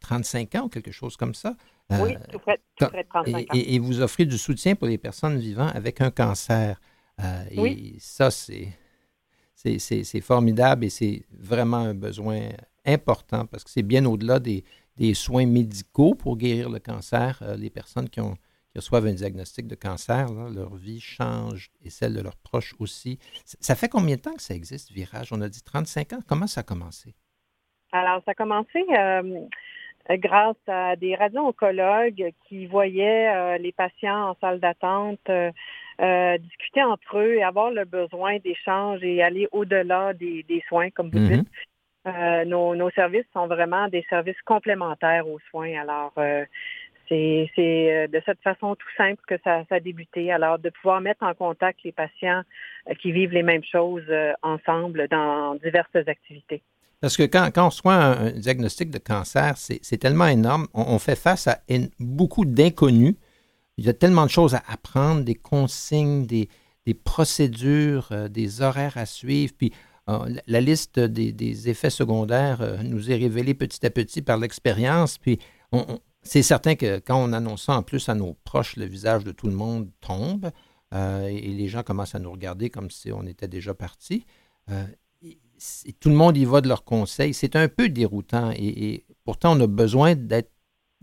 [0.00, 1.56] 35 ans ou quelque chose comme ça?
[1.92, 3.46] Euh, Oui, tout près, tout quand- près de 35 et, ans.
[3.54, 6.80] et- et vous offrez du soutien pour les personnes vivant avec un cancer.
[7.20, 7.96] Euh, et Oui.
[8.00, 8.68] ça, c'est,
[9.54, 12.48] c'est, formidable et c'est vraiment un besoin
[12.86, 14.64] important parce que c'est bien au-delà des,
[14.96, 17.38] des soins médicaux pour guérir le cancer.
[17.42, 21.70] Euh, les personnes qui, ont, qui reçoivent un diagnostic de cancer, là, leur vie change
[21.82, 23.18] et celle de leurs proches aussi.
[23.44, 25.28] Ça fait combien de temps que ça existe, Virage?
[25.32, 26.20] On a dit 35 ans.
[26.26, 27.14] Comment ça a commencé?
[27.92, 29.46] Alors, ça a commencé euh,
[30.10, 35.50] grâce à des radio-oncologues qui voyaient euh, les patients en salle d'attente euh,
[36.00, 40.90] euh, discuter entre eux et avoir le besoin d'échanges et aller au-delà des, des soins,
[40.90, 41.38] comme vous Mhm.
[41.38, 41.48] dites.
[42.06, 45.78] Euh, nos, nos services sont vraiment des services complémentaires aux soins.
[45.78, 46.46] Alors, euh,
[47.08, 47.50] c'est
[48.08, 50.30] de cette façon tout simple que ça, ça a débuté.
[50.32, 52.42] Alors, de pouvoir mettre en contact les patients
[53.00, 54.08] qui vivent les mêmes choses
[54.42, 56.62] ensemble dans diverses activités.
[57.00, 60.68] Parce que quand, on reçoit un, un diagnostic de cancer, c'est tellement énorme.
[60.74, 61.60] On, fait face à
[61.98, 63.14] beaucoup d'inconnus.
[63.78, 66.48] Il y a tellement de choses à apprendre, des consignes, des,
[67.04, 69.54] procédures, euh, des horaires à suivre.
[69.56, 69.72] Puis
[70.08, 75.16] euh, la, liste des, effets secondaires euh, nous est révélée petit à petit par l'expérience.
[75.16, 75.38] Puis
[75.72, 79.24] on- c'est certain que quand on annonce ça en plus à nos proches, le visage
[79.24, 80.50] de tout le monde tombe
[80.92, 84.26] et les gens commencent à nous regarder comme si on était déjà parti.
[86.00, 87.34] Tout le monde y va de leurs conseils.
[87.34, 90.50] C'est un peu déroutant et, et pourtant on a besoin d'être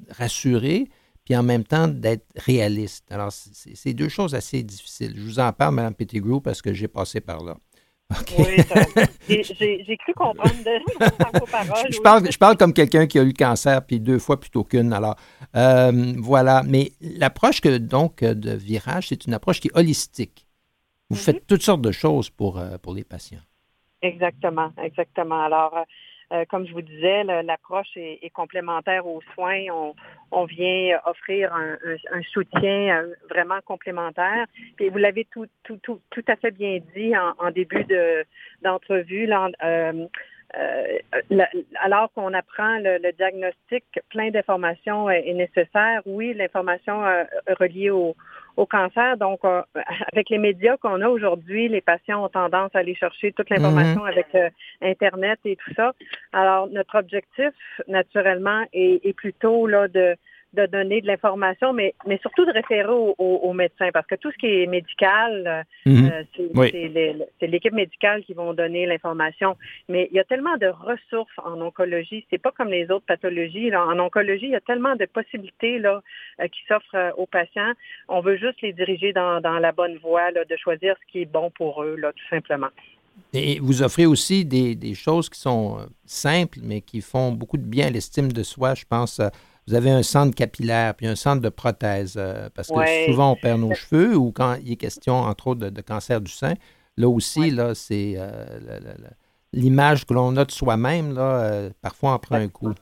[0.10, 0.88] rassuré
[1.26, 3.12] puis en même temps d'être réaliste.
[3.12, 5.14] Alors, c'est deux choses assez difficiles.
[5.18, 7.58] Je vous en parle, Mme Pettigrew, parce que j'ai passé par là.
[8.40, 8.46] Oui,
[9.28, 11.88] j'ai- cru comprendre de par vos paroles.
[11.92, 14.64] je, parle, je parle comme quelqu'un qui a eu le cancer, puis deux fois plutôt
[14.64, 14.94] qu'une.
[14.94, 15.18] Alors,
[15.58, 16.64] euh, voilà.
[16.66, 20.48] Mais l'approche donc de virage, c'est une approche qui est holistique.
[21.10, 21.22] Vous Mhm.
[21.22, 23.42] faites toutes sortes de choses pour, euh, pour les patients.
[24.02, 25.44] Exactement, exactement.
[25.44, 25.84] Alors, euh,
[26.34, 29.66] euh, comme je vous disais, l'approche est, complémentaire aux soins.
[30.32, 34.46] On, vient offrir un, soutien euh, vraiment complémentaire.
[34.76, 38.26] Puis vous l'avez tout, tout, tout, tout à fait bien dit en, début de
[38.62, 39.26] d'entrevue.
[39.26, 40.06] là, euh,
[41.82, 46.02] alors qu'on apprend le, diagnostic, plein d'informations est, est nécessaire.
[46.06, 47.04] Oui, l'information
[47.58, 48.16] reliée au,
[48.58, 49.16] au cancer.
[49.18, 49.62] Donc, euh,
[50.12, 54.04] avec les médias qu'on a aujourd'hui, les patients ont tendance à aller chercher toute l'information
[54.04, 54.50] avec euh,
[54.82, 55.94] Internet et tout ça.
[56.34, 57.54] Alors, notre objectif,
[57.88, 60.16] naturellement, est, est plutôt là de
[60.54, 64.16] de donner de l'information, mais, mais surtout de référer aux au, au médecins, parce que
[64.16, 66.06] tout ce qui est médical, Mhm.
[66.12, 66.70] euh, c'est Oui.
[66.72, 69.58] c'est les- c'est l'équipe médicale qui vont donner l'information.
[69.90, 72.26] Mais il y a tellement de ressources en oncologie.
[72.30, 73.70] C'est pas comme les autres pathologies.
[73.70, 73.86] là.
[73.86, 76.02] En oncologie, il y a tellement de possibilités là,
[76.42, 77.74] euh, qui s'offrent euh, aux patients.
[78.08, 81.22] On veut juste les diriger dans, dans la bonne voie, là, de choisir ce qui
[81.24, 82.70] est bon pour eux, là, tout simplement.
[83.34, 87.58] Et vous offrez aussi des, des choses qui sont euh, simples, mais qui font beaucoup
[87.58, 88.74] de bien à l'estime de soi.
[88.76, 89.28] Je pense euh,
[89.68, 92.20] vous avez un centre capillaire puis un centre de prothèse,
[92.56, 95.82] parce que souvent on perd nos cheveux ou quand il est question, entre autres, de,
[95.82, 96.54] cancer du sein,
[96.96, 98.16] là aussi, là, c'est
[99.54, 102.74] l'image que l'on a de soi-même, là, parfois on prend un coup.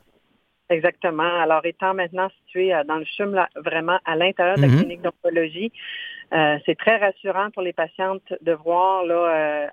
[0.69, 1.41] Exactement.
[1.41, 4.77] Alors, étant maintenant situé dans le CHUM, vraiment à l'intérieur de la mm-hmm.
[4.79, 5.71] clinique d'oncologie,
[6.33, 9.69] euh, c'est très rassurant pour les patientes de voir là,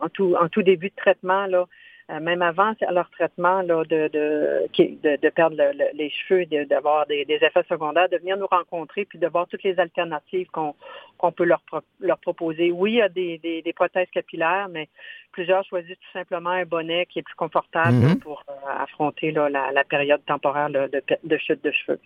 [0.00, 1.64] en, tout, en tout début de traitement là, euh,
[2.08, 5.56] même avant leur traitement, là, de, de, de, perdre
[5.94, 9.78] les cheveux, d'avoir des, effets secondaires, de venir nous rencontrer puis de voir toutes les
[9.78, 11.62] alternatives qu'on peut leur,
[12.00, 12.70] leur proposer.
[12.70, 14.88] Oui, il y a des, des, prothèses capillaires, mais
[15.32, 18.18] plusieurs choisissent tout simplement un bonnet qui est plus confortable mm-hmm.
[18.18, 20.90] pour euh, affronter là, la, période temporaire de,
[21.24, 22.00] de chute de cheveux.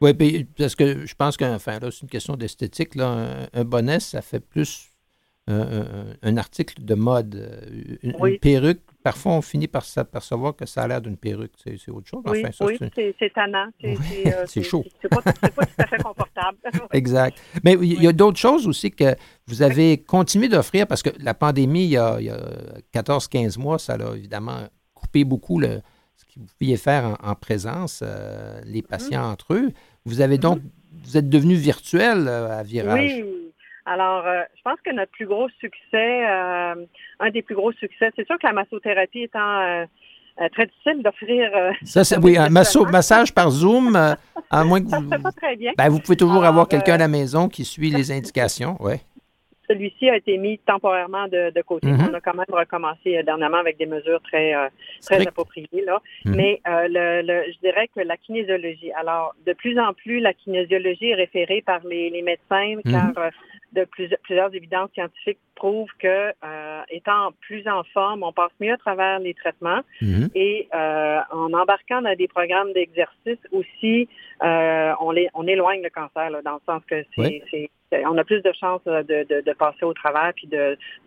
[0.00, 2.96] Oui, parce que je pense que enfin, c'est une question d'esthétique.
[2.98, 4.90] Un, un bonnet, ça fait plus
[5.48, 7.34] un, article de mode.
[7.34, 11.52] Euh, une, perruque, parfois on finit par s'apercevoir que ça a l'air d'une perruque.
[11.64, 12.22] C'est autre chose.
[12.26, 13.68] Oui, oui c'est tannant.
[14.48, 14.84] C'est chaud.
[15.00, 16.58] C'est pas, pas, tout à fait confortable.
[16.92, 17.38] exact.
[17.62, 19.14] Mais il y a d'autres choses aussi que
[19.46, 23.94] vous avez continué d'offrir parce que la pandémie, il y a, a 14-15 mois, ça
[23.94, 24.62] a évidemment
[24.94, 25.82] coupé beaucoup le,
[26.16, 29.32] ce que vous pouviez faire en, présence, euh, les patients mm-hmm.
[29.32, 29.70] entre eux.
[30.04, 31.04] Vous avez donc, mm-hmm.
[31.04, 33.22] vous êtes devenu virtuel euh, à Virage.
[33.22, 33.45] Oui.
[33.86, 36.74] Alors, euh, je pense que notre plus gros succès, euh,
[37.20, 39.84] un des plus gros succès, c'est sûr que la massothérapie étant euh,
[40.52, 41.50] très difficile d'offrir.
[41.84, 43.96] ça, c'est oui, un massage par Zoom,
[44.50, 45.08] à moins que vous.
[45.08, 45.72] Ça pas très bien.
[45.78, 48.94] Ben, vous pouvez toujours avoir quelqu'un à la maison qui suit les indications, oui.
[49.68, 51.88] Celui-ci a été mis temporairement de, côté.
[51.88, 52.10] Mm-hmm.
[52.10, 54.54] On a quand même recommencé dernièrement avec des mesures très
[55.02, 56.00] très appropriées là.
[56.24, 56.34] Mm-hmm.
[56.36, 58.92] Mais le, je dirais que la kinésiologie.
[58.92, 62.90] Alors, de plus en plus, la kinésiologie est référée par les, médecins mm-hmm.
[62.90, 63.30] car
[63.76, 63.84] de
[64.22, 69.18] plusieurs évidences scientifiques prouvent que euh, étant plus en forme, on passe mieux à travers
[69.18, 70.28] les traitements mhm.
[70.34, 74.08] et euh, en embarquant dans des programmes d'exercice aussi,
[74.42, 78.42] euh, on, les, on éloigne le cancer dans le sens que c'est on a plus
[78.42, 80.48] de chances de, passer au travers puis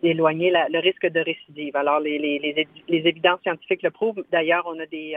[0.02, 1.76] d'éloigner le risque de récidive.
[1.76, 4.24] Alors, les, les, les, évidences scientifiques le prouvent.
[4.32, 5.16] D'ailleurs, on a des,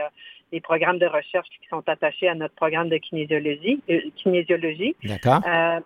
[0.52, 3.80] des, programmes de recherche qui sont attachés à notre programme de kinésiologie.
[4.16, 4.94] kinésiologie.
[5.04, 5.40] D'accord.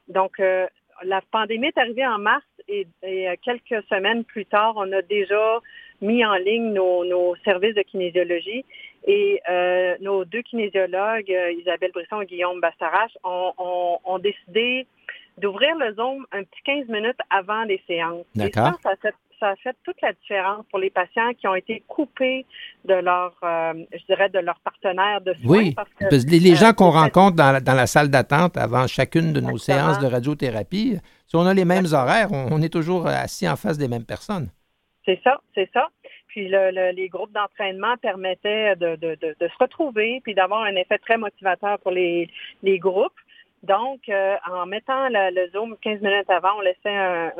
[0.09, 0.41] donc,
[1.05, 5.61] la pandémie est arrivée en mars et, euh, quelques semaines plus tard, on a déjà
[6.01, 8.65] mis en ligne nos, services de kinésiologie
[9.07, 14.87] et euh, nos deux kinésiologues, euh, Isabelle Brisson et Guillaume Bastarache, ont, décidé
[15.39, 18.27] d'ouvrir le Zoom un petit 15 minutes avant les séances.
[18.35, 18.79] D'accord
[19.39, 22.45] ça a fait toute la différence pour les patients qui ont été coupés
[22.85, 25.59] de leur, euh, je dirais, de leur partenaire de soins.
[25.59, 28.87] Oui, parce que, les, gens euh, qu'on rencontre dans la, dans la, salle d'attente avant
[28.87, 33.07] chacune de nos séances de radiothérapie, si on a les mêmes horaires, on, est toujours
[33.07, 34.49] assis en face des mêmes personnes.
[35.05, 35.89] C'est ça, c'est ça.
[36.29, 40.77] Puis le, les groupes d'entraînement permettaient de, de, de, de, se retrouver puis d'avoir un
[40.77, 42.29] effet très motivateur pour les,
[42.63, 43.13] les groupes.
[43.65, 47.31] Donc, euh, en mettant le, Zoom 15 minutes avant, on laissait un,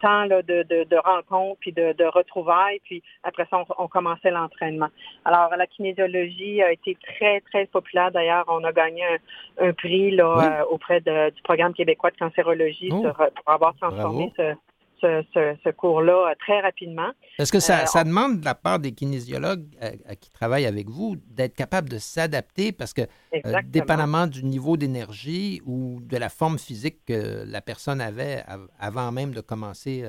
[0.00, 4.88] temps de, de, rencontre, puis de, de retrouvailles, puis après ça, on, commençait l'entraînement.
[5.24, 8.12] Alors, la kinésiologie a été très, très populaire.
[8.12, 9.02] D'ailleurs, on a gagné
[9.60, 13.02] un, prix là, euh, auprès du programme québécois de cancérologie oh.
[13.02, 14.54] pour avoir transformé ce,
[15.00, 17.10] ce, cours-là euh, très rapidement.
[17.38, 19.90] Est-ce que ça, euh, demande de la part des kinésiologues euh,
[20.20, 22.72] qui travaillent avec vous d'être capable de s'adapter?
[22.72, 23.02] Parce que,
[23.64, 28.44] dépendamment du niveau d'énergie ou de la forme physique que la personne avait
[28.78, 30.04] avant même de commencer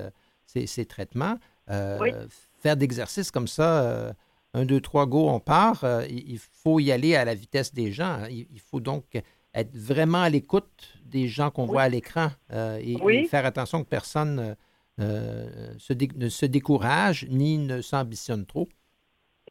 [0.45, 4.13] ses, traitements, faire d'exercices comme ça,
[4.53, 8.19] un, deux, trois, go, on part, il faut y aller à la vitesse des gens.
[8.29, 9.05] Il, faut donc
[9.53, 13.89] être vraiment à l'écoute des gens qu'on voit à l'écran et, et, faire attention que
[13.89, 14.55] personne
[14.99, 15.73] euh,
[16.17, 18.67] ne se décourage ni ne s'ambitionne trop.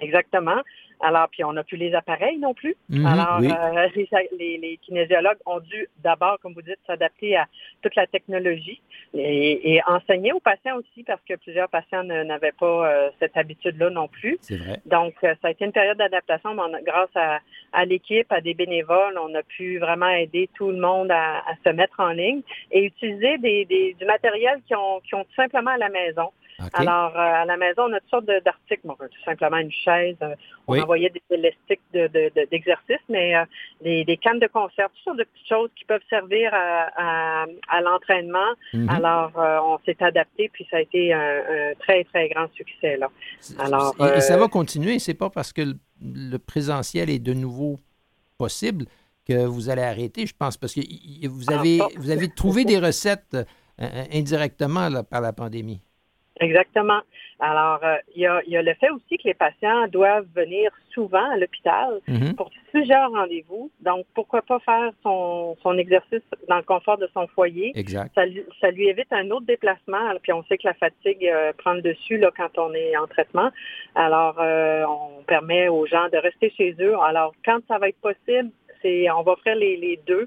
[0.01, 0.63] Exactement.
[1.05, 2.75] Alors, puis on n'a plus les appareils non plus.
[2.89, 3.89] Mhm, Alors, euh,
[4.39, 7.47] les, kinésiologues ont dû d'abord, comme vous dites, s'adapter à
[7.83, 8.81] toute la technologie
[9.13, 14.09] et, enseigner aux patients aussi parce que plusieurs patients n'avaient pas euh, cette habitude-là non
[14.09, 14.39] plus.
[14.41, 14.81] C'est vrai.
[14.87, 16.57] Donc, euh, ça a été une période d'adaptation.
[16.85, 21.43] Grâce à, l'équipe, à des bénévoles, on a pu vraiment aider tout le monde à,
[21.65, 22.41] se mettre en ligne
[22.73, 26.31] et utiliser du matériel qui ont, ont tout simplement à la maison.
[26.73, 28.83] Alors, euh, à la maison, on a toutes sortes d'articles.
[28.85, 30.17] Bon, tout simplement une chaise.
[30.23, 30.35] Euh,
[30.67, 33.45] on envoyait des élastiques d'exercice, de, mais euh,
[33.83, 37.47] des, cannes de conserve, toutes sortes de petites choses qui peuvent servir à,
[37.83, 38.55] l'entraînement.
[38.73, 38.89] Mhm.
[38.89, 42.97] Alors, on s'est adapté, puis ça a été un, très, très grand succès.
[42.97, 43.09] Là.
[43.59, 44.99] Alors, et, ça va continuer.
[44.99, 45.63] C'est pas parce que
[46.01, 47.79] le, présentiel est de nouveau
[48.39, 48.87] possible
[49.27, 50.81] que vous allez arrêter, je pense, parce que
[51.27, 53.37] vous ah, avez, vous avez trouvé des recettes
[53.79, 55.81] indirectement par la pandémie.
[56.41, 57.01] Exactement.
[57.41, 60.71] Alors, euh, il y, a, y, a, le fait aussi que les patients doivent venir
[60.93, 62.35] souvent à l'hôpital Mhm.
[62.35, 63.71] pour plusieurs rendez-vous.
[63.81, 67.73] Donc, pourquoi pas faire son, son exercice dans le confort de son foyer?
[67.75, 68.13] Exact.
[68.15, 70.11] Ça, lui- ça lui évite un autre déplacement.
[70.23, 73.07] Puis on sait que la fatigue euh, prend le dessus là, quand on est en
[73.07, 73.51] traitement.
[73.95, 76.95] Alors, euh, on permet aux gens de rester chez eux.
[77.01, 78.51] Alors, quand ça va être possible,
[78.83, 80.27] c'est on va offrir les, les deux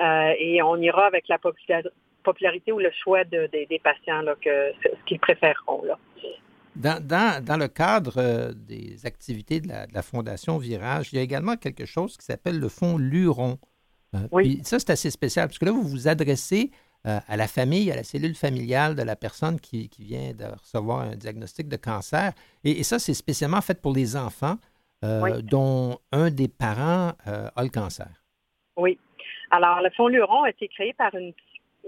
[0.00, 1.88] euh, et on ira avec la popula-
[2.22, 5.82] popularité ou le choix de- des- des patients, là, que, ce qu'ils préféreront.
[5.84, 5.98] Là.
[6.76, 11.16] Dans, dans, dans le cadre euh, des activités de la, de la Fondation Virage, il
[11.16, 13.58] y a également quelque chose qui s'appelle le fonds Luron.
[14.14, 14.56] Euh, Oui.
[14.56, 16.70] puis ça, c'est assez spécial, parce que là, vous vous adressez
[17.06, 20.44] euh, à la famille, à la cellule familiale de la personne qui, qui vient de
[20.44, 22.32] recevoir un diagnostic de cancer.
[22.64, 24.56] Et, et ça, c'est spécialement fait pour les enfants
[25.04, 25.42] euh, Oui.
[25.44, 28.08] dont un des parents a le cancer.
[28.76, 28.98] Oui.
[29.50, 31.32] Alors, le fonds Luron a été créé par une,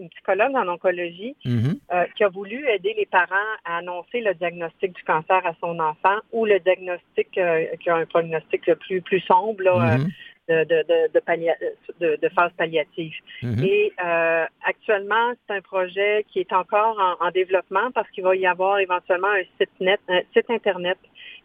[0.00, 1.78] une psychologue en oncologie Mhm.
[1.92, 5.78] euh, qui a voulu aider les parents à annoncer le diagnostic du cancer à son
[5.78, 9.98] enfant ou le diagnostic euh, qui a un prognostic le plus, plus sombre là, euh,
[9.98, 10.10] Mhm.
[10.50, 11.56] De, de, de, de, pallia-
[12.00, 13.14] de- de phase palliative.
[13.42, 13.64] Mhm.
[13.64, 18.34] Et euh, actuellement, c'est un projet qui est encore en, en développement parce qu'il va
[18.34, 20.98] y avoir éventuellement un site net, un site internet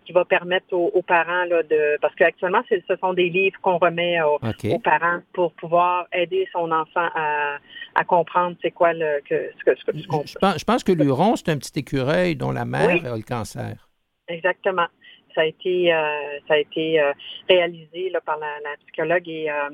[0.05, 3.77] qui va permettre aux, aux parents là, de parce qu'actuellement, ce sont des livres qu'on
[3.77, 4.39] remet aux,
[4.79, 7.57] parents pour pouvoir aider son enfant à,
[7.95, 10.83] à comprendre c'est quoi le que ce que ce que qu'on Je pense, je pense
[10.83, 13.01] que Luron, c'est un petit écureuil dont la mère Oui.
[13.07, 13.89] a le cancer.
[14.27, 14.87] Exactement.
[15.35, 17.11] Ça a été, euh, ça a été euh,
[17.49, 19.69] réalisé là, par la, la psychologue et euh,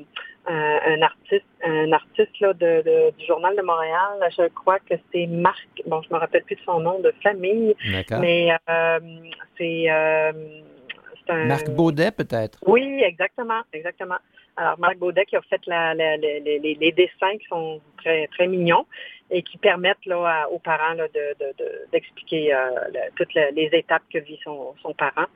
[0.48, 4.18] un, artiste, un artiste là, de, de- du Journal de Montréal.
[4.36, 5.68] Je crois que c'est Marc.
[5.86, 7.74] Bon, je me rappelle plus de son nom de famille,
[8.20, 8.48] mais
[9.56, 9.86] c'est,
[11.26, 11.44] c'est un.
[11.46, 12.58] Marc Baudet, peut-être?
[12.66, 14.16] Oui, exactement, exactement.
[14.56, 18.86] Alors, Marc Baudet qui a fait les, dessins qui sont très, très mignons
[19.30, 22.58] et qui permettent là, aux parents là, de- de- d'expliquer euh,
[23.16, 25.26] toutes les, étapes que vit son, son parent.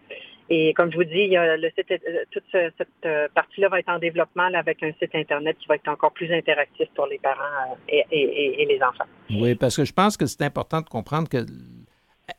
[0.51, 3.89] Et comme je vous dis, le site, euh, toute ce- cette euh, partie-là va être
[3.89, 7.77] en développement avec un site Internet qui va être encore plus interactif pour les parents
[7.89, 9.07] et- et les enfants.
[9.31, 11.39] Oui, parce que je pense que c'est important de comprendre que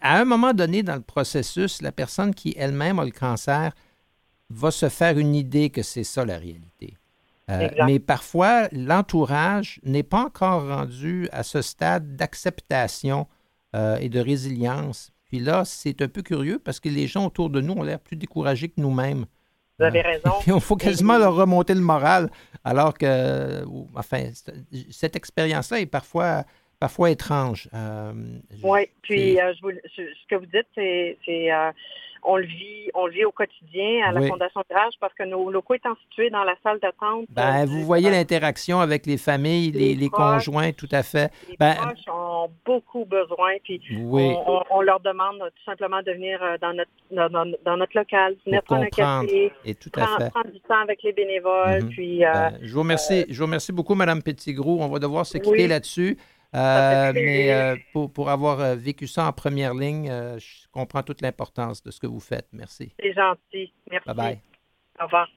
[0.02, 3.72] à un moment donné dans le processus, la personne qui elle-même a le cancer
[4.50, 6.95] va se faire une idée que c'est ça la réalité.
[7.50, 13.28] Euh, mais parfois, l'entourage n'est pas encore rendu à ce stade d'acceptation
[13.76, 15.12] euh, et de résilience.
[15.26, 18.00] Puis là, c'est un peu curieux parce que les gens autour de nous ont l'air
[18.00, 19.26] plus découragés que nous-mêmes.
[19.80, 20.32] Vous avez raison.
[20.41, 22.30] Puis il faut quasiment leur remonter le moral,
[22.64, 23.64] alors que,
[23.95, 24.30] enfin,
[24.91, 26.43] cette expérience-là est parfois,
[26.80, 27.70] parfois étrange.
[27.74, 28.14] Euh,
[28.64, 31.18] Oui, puis c'est- euh, je vous, je- ce que vous dites, c'est,
[31.52, 31.72] euh,
[32.24, 34.28] on le vit, on le vit au quotidien à la Oui.
[34.28, 37.26] Fondation Virage parce que nos locaux étant situés dans la salle d'attente.
[37.30, 40.45] ben, euh, vous voyez l'interaction avec les familles, les, Les les proches.
[40.45, 41.32] conjoints, tout à fait.
[41.49, 46.01] Les Ben, proches ont beaucoup besoin, puis Oui, on, on- on leur demande tout simplement
[46.01, 47.30] de venir euh, dans notre, dans,
[47.65, 48.89] dans- notre local, venir pour prendre un
[49.26, 50.30] café, Et tout à prendre, fait.
[50.32, 51.89] prendre du temps avec les bénévoles, Mhm.
[51.89, 54.80] puis euh, Ben, je, vous remercie, je vous remercie beaucoup, Mme Petitgrou.
[54.82, 55.68] On va devoir se quitter Oui.
[55.68, 56.18] là-dessus.
[56.56, 61.04] Euh, mais euh, pour, pour avoir euh, vécu ça en première ligne, euh, je comprends
[61.04, 62.48] toute l'importance de ce que vous faites.
[62.54, 62.93] Merci.
[63.00, 63.74] c'est gentil.
[63.91, 64.08] Merci.
[64.08, 64.41] Bye bye.
[65.00, 65.28] Au revoir.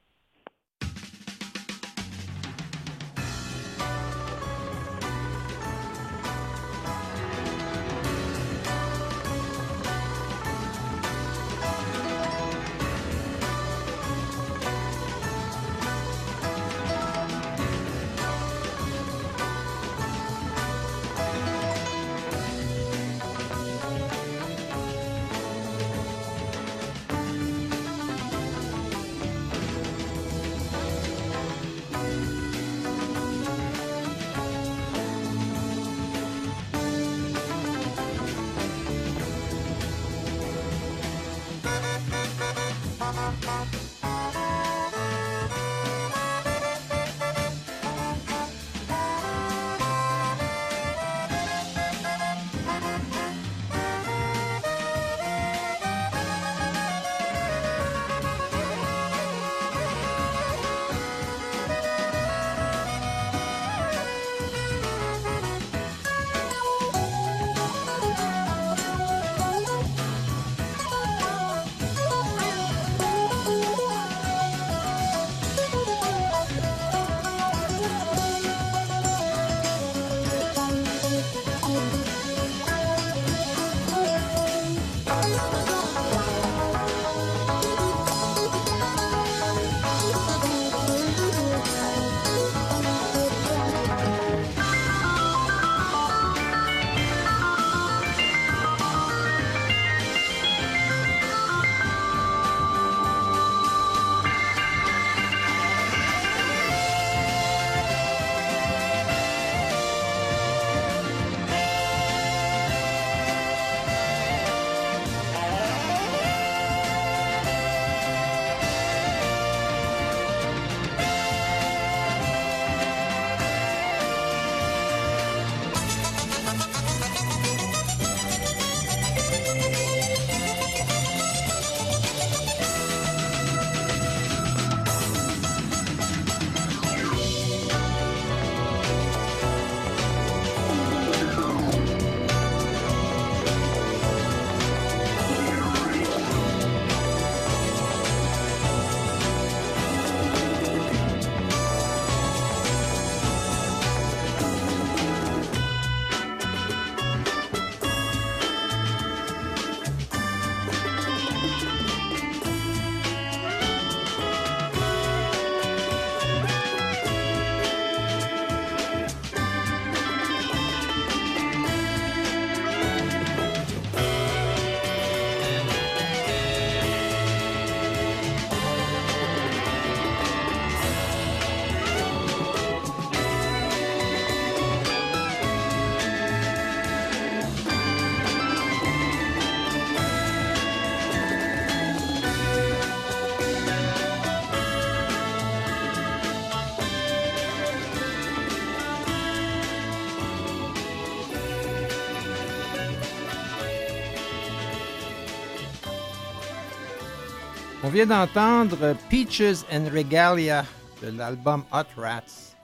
[207.91, 210.64] On vient d'entendre Peaches and Regalia
[211.03, 212.55] de l'album Hot Rats.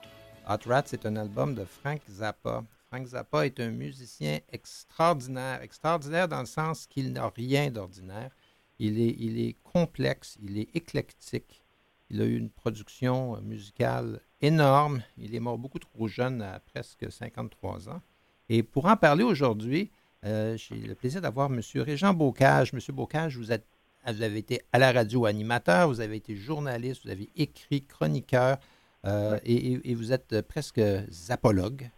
[0.47, 2.63] Hot Rats est un album de Frank Zappa.
[2.87, 8.31] Frank Zappa est un musicien extraordinaire, extraordinaire dans le sens qu'il n'a rien d'ordinaire.
[8.79, 11.65] Il est, il est complexe, il est éclectique.
[12.09, 15.03] Il a eu une production musicale énorme.
[15.17, 18.01] Il est mort beaucoup trop jeune, à presque 53 ans.
[18.47, 19.91] Et pour en parler aujourd'hui,
[20.23, 21.59] euh, j'ai le plaisir d'avoir M.
[21.75, 22.73] Régent Bocage.
[22.73, 22.79] M.
[22.95, 23.67] Bocage, vous êtes
[24.11, 28.57] vous avez été à la radio animateur, vous avez été journaliste, vous avez écrit chroniqueur
[29.05, 31.89] euh, et, vous êtes presque zapologue.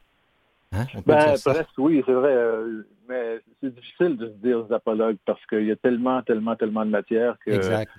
[0.72, 0.86] Hein?
[1.06, 2.32] Ben, presque, oui, c'est vrai.
[2.32, 6.86] Euh, mais c'est difficile de se dire zapologue parce qu'il y a tellement, tellement, tellement
[6.86, 7.38] de matière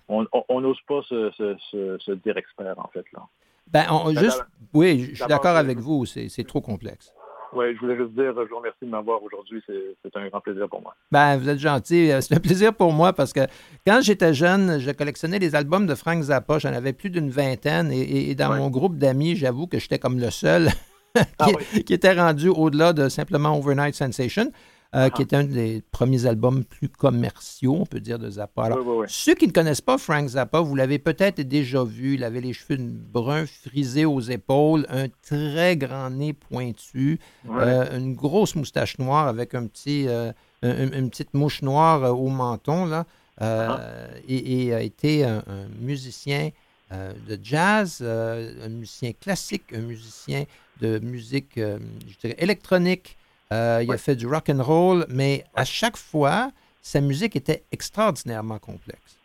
[0.07, 3.05] qu'on n'ose pas se, dire expert, en fait.
[3.13, 3.27] Là.
[3.67, 3.87] Ben,
[4.17, 7.13] juste, oui, je suis d'accord avec vous, c'est trop complexe.
[7.53, 9.63] Oui, je voulais juste dire, je vous remercie de m'avoir aujourd'hui.
[9.67, 10.95] C'est un grand plaisir pour moi.
[11.11, 12.11] Ben, vous êtes gentil.
[12.11, 13.41] Euh, c'est un plaisir pour moi parce que
[13.87, 16.59] quand j'étais jeune, je collectionnais les albums de Frank Zappa.
[16.59, 17.91] J'en avais plus d'une vingtaine.
[17.93, 20.69] Et, dans mon groupe d'amis, j'avoue que j'étais comme le seul
[21.39, 21.47] ah
[21.85, 24.53] qui, était rendu au-delà de simplement Overnight Sensation.
[24.93, 28.65] Euh, qui est un des premiers albums plus commerciaux, on peut dire, de Zappa.
[28.65, 32.15] Alors, ceux qui ne connaissent pas Frank Zappa, vous l'avez peut-être déjà vu.
[32.15, 38.17] Il avait les cheveux bruns frisés aux épaules, un très grand nez pointu, euh, une
[38.17, 40.33] grosse moustache noire avec un petit, euh,
[40.63, 43.07] une, petite mouche noire au menton, là,
[43.41, 43.79] uh-huh.
[44.27, 45.45] et, a été un,
[45.81, 46.51] musicien
[46.91, 50.47] de jazz, un musicien classique, un musicien
[50.81, 53.17] de musique, je dirais, électronique,
[53.53, 57.65] euh, il a fait du rock and roll, mais à chaque fois, sa musique était
[57.73, 59.21] extraordinairement complexe.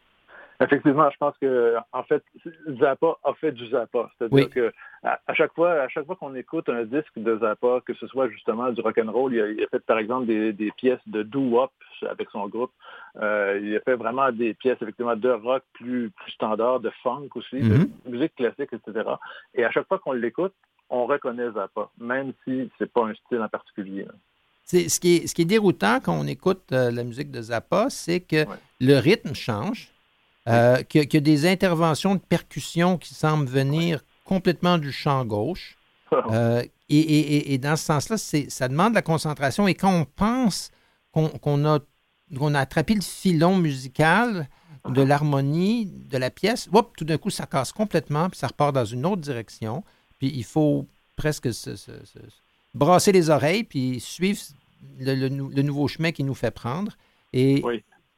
[0.61, 2.23] Effectivement, je pense que en fait,
[2.79, 4.09] Zappa a fait du Zappa.
[4.17, 4.73] C'est-à-dire que
[5.03, 8.29] à, chaque fois, à chaque fois qu'on écoute un disque de Zappa, que ce soit
[8.29, 11.71] justement du rock and roll, il a, fait par exemple des, pièces de doo-wop
[12.09, 12.71] avec son groupe.
[13.21, 17.27] Euh, il a fait vraiment des pièces effectivement de rock plus, plus standard, de funk
[17.35, 18.09] aussi, de mm-hmm.
[18.09, 19.09] musique classique, etc.
[19.55, 20.53] Et à chaque fois qu'on l'écoute,
[20.89, 24.05] on reconnaît Zappa, même si c'est pas un style en particulier.
[24.63, 27.41] C'est, ce, qui est, ce qui est déroutant quand on écoute euh, la musique de
[27.41, 28.45] Zappa, c'est que
[28.79, 29.91] le rythme change,
[30.47, 35.77] euh, qu'il, y a des interventions de percussion qui semblent venir complètement du champ gauche.
[36.31, 39.67] Euh, et, dans ce sens-là, ça demande de la concentration.
[39.67, 40.71] Et quand on pense
[41.11, 41.79] qu'on, a,
[42.37, 44.47] qu'on a attrapé le filon musical
[44.87, 45.07] de uh-huh.
[45.07, 49.05] l'harmonie de la pièce, tout d'un coup, ça casse complètement, puis ça repart dans une
[49.05, 49.83] autre direction.
[50.17, 51.71] Puis il faut presque se,
[52.73, 54.39] brasser les oreilles puis suivre
[54.99, 56.93] le, nouveau chemin qu'il nous fait prendre.
[57.33, 57.63] Et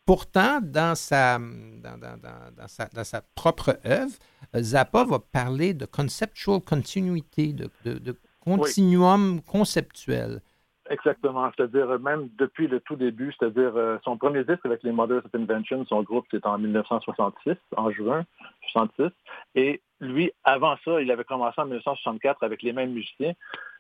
[0.06, 4.14] pourtant, dans sa, dans, sa, propre œuvre,
[4.56, 10.42] Zappa va parler de conceptual continuity, de, de, continuum conceptuel.
[10.90, 11.52] Exactement.
[11.56, 15.36] C'est-à-dire, même depuis le tout début, c'est-à-dire euh, son premier disque avec les Mothers of
[15.36, 18.24] Invention, son groupe, c'était en 1966, en juin
[18.72, 19.12] 66.
[19.56, 23.34] Et lui, avant ça, il avait commencé en 1964 avec les mêmes musiciens.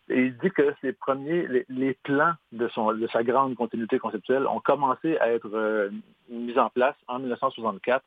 [0.09, 4.47] Et il dit que ses premiers, les, plans de, son, de sa grande continuité conceptuelle
[4.47, 5.89] ont commencé à être euh,
[6.29, 8.03] mis en place en 1964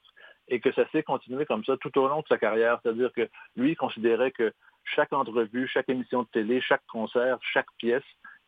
[0.49, 2.81] et que ça s'est continué comme ça tout au long de sa carrière.
[2.83, 4.53] C'est-à-dire que lui, il considérait que
[4.85, 8.03] chaque entrevue, chaque émission de télé, chaque concert, chaque pièce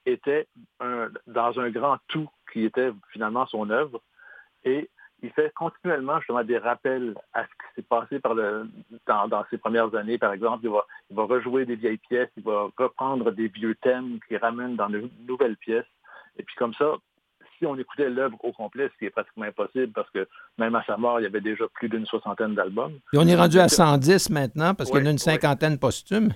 [0.07, 0.49] était
[0.81, 4.01] dans un grand tout qui était finalement son œuvre.
[4.65, 4.91] Et
[5.23, 8.69] il fait continuellement justement des rappels à ce qui s'est passé par le,
[9.07, 10.65] dans, ses premières années, par exemple.
[10.65, 14.39] Il va, il va rejouer des vieilles pièces, il va reprendre des vieux thèmes qu'il
[14.39, 15.87] ramène dans de nouvelles pièces.
[16.39, 16.95] Et puis comme ça,
[17.59, 20.27] si on écoutait l'œuvre au complet, ce qui est pratiquement impossible parce que
[20.59, 22.99] même à sa mort, il y avait déjà plus d'une soixantaine d'albums.
[23.13, 26.31] Et on est rendu à 110 maintenant parce qu'il y en a une cinquantaine posthume.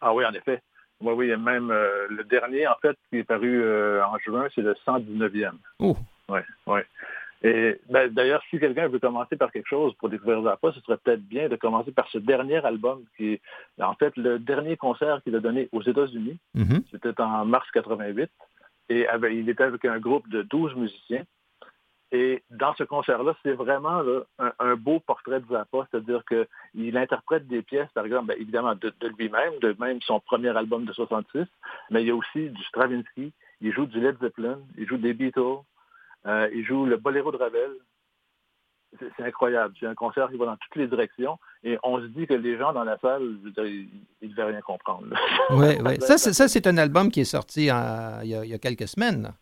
[0.00, 0.62] Ah oui, en effet.
[1.00, 4.62] Oui, oui, même euh, le dernier, en fait, qui est paru euh, en juin, c'est
[4.62, 5.52] le 119e.
[5.80, 5.96] Oh!
[6.28, 6.80] Oui, oui.
[7.44, 10.96] Et ben, d'ailleurs, si quelqu'un veut commencer par quelque chose pour découvrir Zappa, ce serait
[10.96, 13.40] peut-être bien de commencer par ce dernier album qui est
[13.78, 16.38] en fait le dernier concert qu'il a donné aux États-Unis.
[16.56, 16.82] Mm-hmm.
[16.90, 18.30] C'était en mars 88.
[18.88, 21.24] Et il était avec un groupe de 12 musiciens.
[22.12, 24.02] Et dans ce concert-là, c'est vraiment
[24.38, 28.92] un, beau portrait de Zappa, c'est-à-dire qu'il interprète des pièces, par exemple, ben, évidemment, de,
[29.00, 31.44] de lui-même, de même son premier album de 66,
[31.90, 35.12] mais il y a aussi du Stravinsky, il joue du Led Zeppelin, il joue des
[35.12, 35.58] Beatles,
[36.26, 37.70] euh, il joue le boléro de Ravel.
[38.98, 39.74] C'est incroyable.
[39.80, 41.38] C'est un concert qui va dans toutes les directions.
[41.64, 43.88] Et on se dit que les gens dans la salle, ils
[44.22, 45.06] ne devaient rien comprendre.
[45.50, 45.96] Oui, oui.
[46.00, 46.16] Ça,
[46.48, 49.32] c'est un album qui est sorti il, y a, quelques semaines.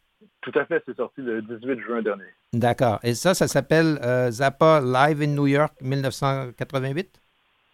[0.41, 0.83] Tout à fait.
[0.87, 2.24] C'est sorti le 18 juin dernier.
[2.53, 2.99] D'accord.
[3.03, 7.20] Et ça, ça s'appelle euh, Zappa Live in New York 1988?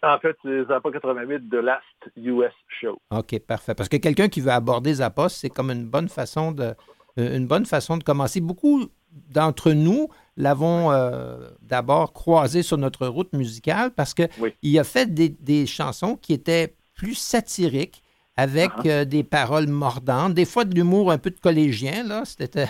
[0.03, 1.83] En fait, c'est Zappa 88, The Last
[2.17, 3.01] US Show.
[3.11, 3.73] OK, parfait.
[3.73, 6.75] Parce que quelqu'un qui veut aborder Zappa, c'est comme une bonne façon de,
[7.17, 8.39] une bonne façon de commencer.
[8.39, 14.29] Beaucoup d'entre nous l'avons euh, d'abord croisé sur notre route musicale parce qu'il
[14.61, 18.01] il a fait des, chansons qui étaient plus satiriques,
[18.37, 18.89] avec uh-huh.
[18.89, 22.03] euh, des paroles mordantes, des fois de l'humour un peu de collégien.
[22.03, 22.23] Là.
[22.23, 22.69] C'était,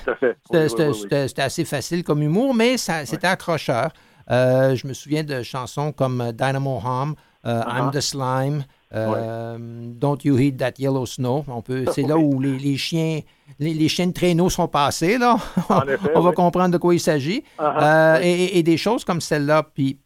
[1.38, 3.92] assez facile comme humour, mais c'était accrocheur.
[4.32, 7.16] Euh, je me souviens de chansons comme Dynamo Home,
[7.46, 7.66] uh-huh.
[7.68, 8.64] I'm the Slime.
[8.94, 11.46] Euh, Don't You Heed That Yellow Snow?
[11.48, 13.20] On peut, c'est là où les, chiens,
[13.60, 15.18] les, chiens de traîneau sont passés.
[15.18, 15.38] Là.
[16.16, 17.44] on va comprendre de quoi il s'agit.
[17.58, 19.64] Ah, ah, euh, et, des choses comme celle-là.
[19.64, 20.00] Puis,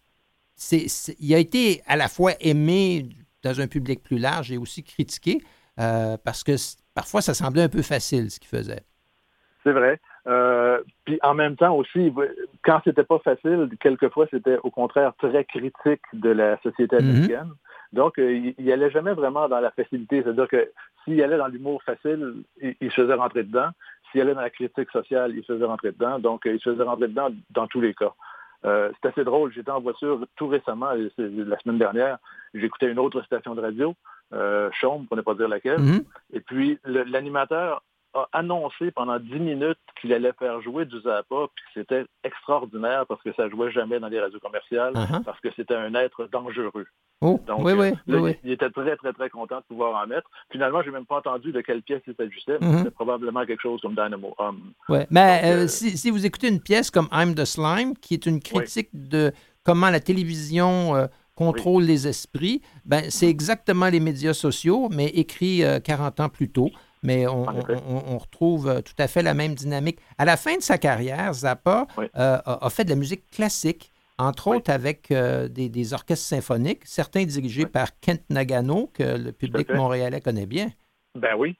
[0.55, 0.85] c'est,
[1.19, 3.09] il a été à la fois aimé
[3.43, 5.41] dans un public plus large et aussi critiqué
[5.79, 6.53] euh, parce que
[6.93, 8.83] parfois, ça semblait un peu facile ce qu'il faisait.
[9.63, 9.99] C'est vrai.
[11.05, 12.13] puis en même temps aussi,
[12.63, 16.99] quand c'était pas facile, quelquefois c'était au contraire très critique de la société mm-hmm.
[16.99, 17.53] américaine.
[17.93, 20.23] Donc, euh, il n'allait jamais vraiment dans la facilité.
[20.23, 20.71] C'est-à-dire que
[21.03, 23.69] s'il allait dans l'humour facile, il, se faisait rentrer dedans.
[24.11, 26.17] S'il allait dans la critique sociale, il se faisait rentrer dedans.
[26.19, 28.13] Donc, euh, il se faisait rentrer dedans dans tous les cas.
[28.65, 29.53] Euh, c'est assez drôle.
[29.53, 32.17] J'étais en voiture tout récemment, la semaine dernière.
[32.55, 33.93] J'écoutais une autre station de radio,
[34.33, 35.79] euh, Chaume, pour ne pas dire laquelle.
[35.79, 36.03] Mm-hmm.
[36.33, 37.83] Et puis, l'animateur
[38.13, 43.21] a annoncé pendant dix minutes qu'il allait faire jouer du Zappa, puis c'était extraordinaire parce
[43.23, 45.23] que ça jouait jamais dans les radios commerciales, uh-huh.
[45.23, 46.85] parce que c'était un être dangereux.
[47.21, 50.29] Oh, oui, oui, oui, Il était très, très, très content de pouvoir en mettre.
[50.51, 52.57] Finalement, je n'ai même pas entendu de quelle pièce il s'agissait.
[52.57, 52.77] Mm-hmm.
[52.79, 54.73] C'était probablement quelque chose comme Dynamo Hum.
[54.89, 58.25] Oui, mais euh, euh, si, vous écoutez une pièce comme I'm the Slime, qui est
[58.25, 59.31] une critique de
[59.63, 65.63] comment la télévision euh, contrôle les esprits, ben, c'est exactement les médias sociaux, mais écrit
[65.83, 66.71] 40 ans plus tôt
[67.03, 67.43] mais on,
[68.17, 69.99] retrouve tout à fait la même dynamique.
[70.17, 74.71] À la fin de sa carrière, Zappa a, fait de la musique classique entre autres
[74.71, 80.45] avec euh, des, orchestres symphoniques, certains dirigés par Kent Nagano, que le public montréalais connaît
[80.45, 80.67] bien.
[81.15, 81.55] Ben oui.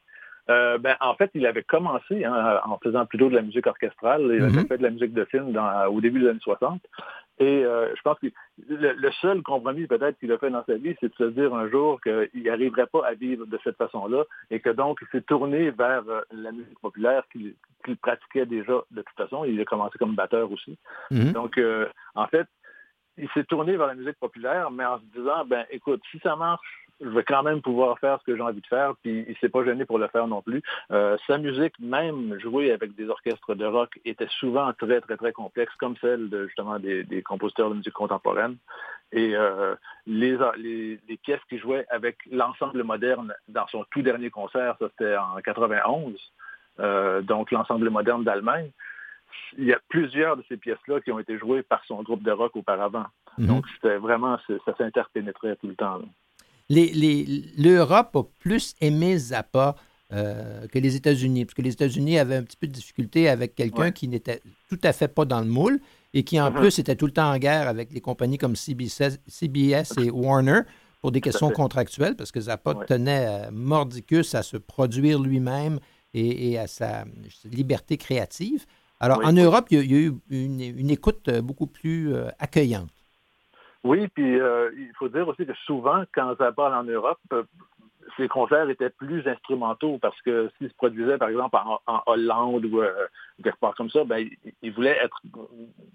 [0.49, 4.21] Euh, ben, en fait, il avait commencé hein, en faisant plutôt de la musique orchestrale.
[4.23, 4.67] Il avait mm-hmm.
[4.67, 5.57] fait de la musique de film
[5.89, 6.81] au début des années 60.
[7.39, 8.27] Et euh, je pense que
[8.67, 11.67] le, seul compromis peut-être qu'il a fait dans sa vie, c'est de se dire un
[11.67, 15.71] jour qu'il n'arriverait pas à vivre de cette façon-là et que donc il s'est tourné
[15.71, 17.55] vers euh, la musique populaire qu'il
[18.01, 19.45] pratiquait déjà de toute façon.
[19.45, 20.77] Il a commencé comme batteur aussi.
[21.09, 21.31] Mhm.
[21.31, 22.47] Donc, euh, en fait,
[23.17, 26.35] il s'est tourné vers la musique populaire, mais en se disant, ben écoute, si ça
[26.35, 29.35] marche, je vais quand même pouvoir faire ce que j'ai envie de faire, puis il
[29.37, 30.61] s'est pas gêné pour le faire non plus.
[30.91, 35.31] Euh, sa musique, même jouée avec des orchestres de rock, était souvent très, très, très
[35.33, 38.57] complexe, comme celle de justement des, compositeurs de musique contemporaine.
[39.11, 39.75] Et euh,
[40.07, 45.15] les, les, pièces qu'il jouait avec l'ensemble moderne dans son tout dernier concert, ça c'était
[45.15, 46.19] en 91,
[46.79, 48.71] euh, donc l'ensemble moderne d'Allemagne,
[49.57, 52.31] il y a plusieurs de ces pièces-là qui ont été jouées par son groupe de
[52.31, 53.05] rock auparavant.
[53.37, 53.45] Mm-hmm.
[53.45, 56.01] Donc c'était vraiment, ça s'interpénétrait tout le temps
[56.73, 59.75] l'Europe a plus aimé Zappa
[60.13, 63.55] euh, que les États-Unis, parce que les États-Unis avaient un petit peu de difficulté avec
[63.55, 65.79] quelqu'un qui n'était tout à fait pas dans le moule
[66.13, 66.59] et qui en uh-huh.
[66.59, 70.61] plus était tout le temps en guerre avec les compagnies comme CBS, et Warner
[71.01, 75.79] pour des questions contractuelles, parce que Zappa tenait euh, mordicus à se produire lui-même
[76.13, 77.05] et, à sa
[77.45, 78.65] liberté créative.
[78.99, 82.91] Alors, en Europe, il y, a, eu une, écoute euh, beaucoup plus accueillante.
[83.83, 87.43] Oui, puis euh, il faut dire aussi que souvent, quand ça parle en Europe, euh,
[88.15, 92.81] ces concerts étaient plus instrumentaux parce que s'ils se produisaient, par exemple, en, Hollande ou
[92.81, 92.91] euh,
[93.43, 94.25] quelque part comme ça, ben,
[94.61, 95.21] ils voulaient être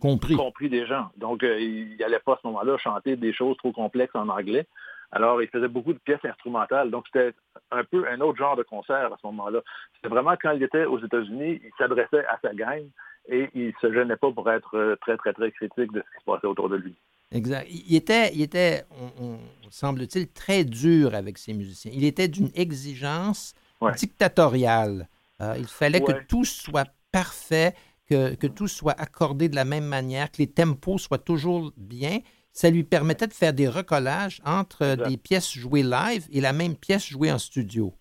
[0.00, 0.36] compris.
[0.36, 1.08] compris des gens.
[1.16, 4.66] Donc, ils n'allaient pas à ce moment-là chanter des choses trop complexes en anglais.
[5.10, 6.90] Alors, ils faisaient beaucoup de pièces instrumentales.
[6.90, 7.32] Donc, c'était
[7.70, 9.60] un peu un autre genre de concert à ce moment-là.
[9.94, 12.84] C'était vraiment quand il était aux États-Unis, il s'adressait à sa gang
[13.28, 16.20] et il ne se gênait pas pour être très, très, très critique de ce qui
[16.20, 16.94] se passait autour de lui.
[17.30, 17.66] Exact.
[17.70, 18.84] Il était, il était
[19.20, 19.38] on,
[19.70, 21.92] semble-t-il, très dur avec ses musiciens.
[21.94, 23.54] Il était d'une exigence
[23.96, 25.08] dictatoriale.
[25.40, 27.74] Euh, il fallait que tout soit parfait,
[28.08, 32.18] que, que, tout soit accordé de la même manière, que les tempos soient toujours bien.
[32.52, 36.74] Ça lui permettait de faire des recollages entre des pièces jouées live et la même
[36.74, 37.94] pièce jouée en studio.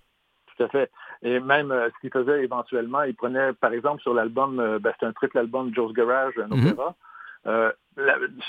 [0.55, 0.89] Tout à fait.
[1.21, 4.93] Et même euh, ce qu'il faisait éventuellement, il prenait, par exemple, sur l'album, euh, ben,
[4.99, 6.67] c'est un triple album Joe's Garage, un mhm.
[6.67, 6.95] opéra.
[7.47, 7.71] Euh,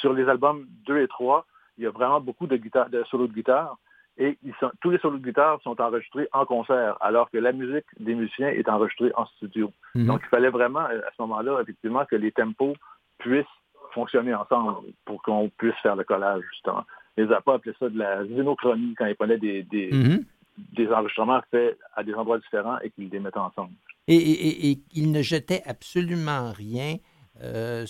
[0.00, 1.46] sur les albums 2 et 3,
[1.78, 3.76] il y a vraiment beaucoup de, guitare, de solos de guitare.
[4.20, 4.36] Et
[4.80, 8.48] tous les solos de guitare sont enregistrés en concert, alors que la musique des musiciens
[8.48, 9.70] est enregistrée en studio.
[9.94, 10.06] Mhm.
[10.06, 12.74] Donc, il fallait vraiment, à ce moment-là, effectivement, que les tempos
[13.18, 13.46] puissent
[13.92, 16.84] fonctionner ensemble pour qu'on puisse faire le collage, justement.
[17.16, 20.92] Les APA appelaient ça de la xénochronie quand ils prenaient des, des, mhm.
[20.92, 23.72] enregistrements faits à des endroits différents et qu'ils les mettaient ensemble.
[24.08, 26.96] Et, et, et ils ne jetaient absolument rien
[27.42, 27.86] euh,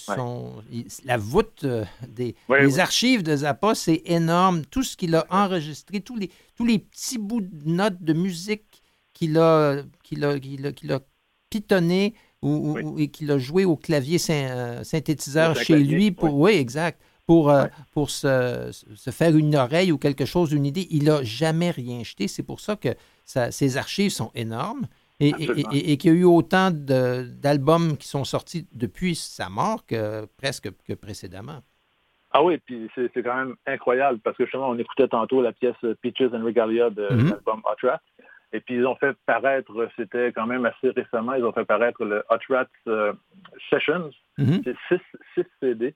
[1.05, 2.35] la voûte euh, des,
[2.79, 4.65] archives de Zappa, c'est énorme.
[4.67, 8.83] Tout ce qu'il a enregistré, tous les, tous les petits bouts de notes de musique
[9.15, 11.01] qu'il a, qu'il a, qu'il a, qu'il a
[11.51, 12.15] pitonné
[12.99, 16.35] et qu'il a joué au clavier synthétiseur chez lui pour.
[16.35, 18.73] Oui, exact pour, euh, pour se,
[19.11, 20.89] faire une oreille ou quelque chose, une idée.
[20.91, 22.27] Il n'a jamais rien jeté.
[22.27, 22.89] C'est pour ça que
[23.51, 24.89] ses archives sont énormes
[25.21, 30.69] et, qu'il y a eu autant d'albums qui sont sortis depuis sa mort que presque
[30.87, 31.61] que précédemment.
[32.31, 35.77] Ah oui, puis c'est quand même incroyable parce que justement, on écoutait tantôt la pièce
[36.03, 37.31] Peaches and Regalia de mm-hmm.
[37.31, 38.01] l'album Hot Rats.
[38.53, 42.05] Et puis ils ont fait paraître, c'était quand même assez récemment, ils ont fait paraître
[42.05, 43.13] le Hot Rats euh,
[43.71, 44.11] Sessions.
[44.39, 44.77] Mm-hmm.
[44.89, 45.01] C'est
[45.35, 45.95] six CD.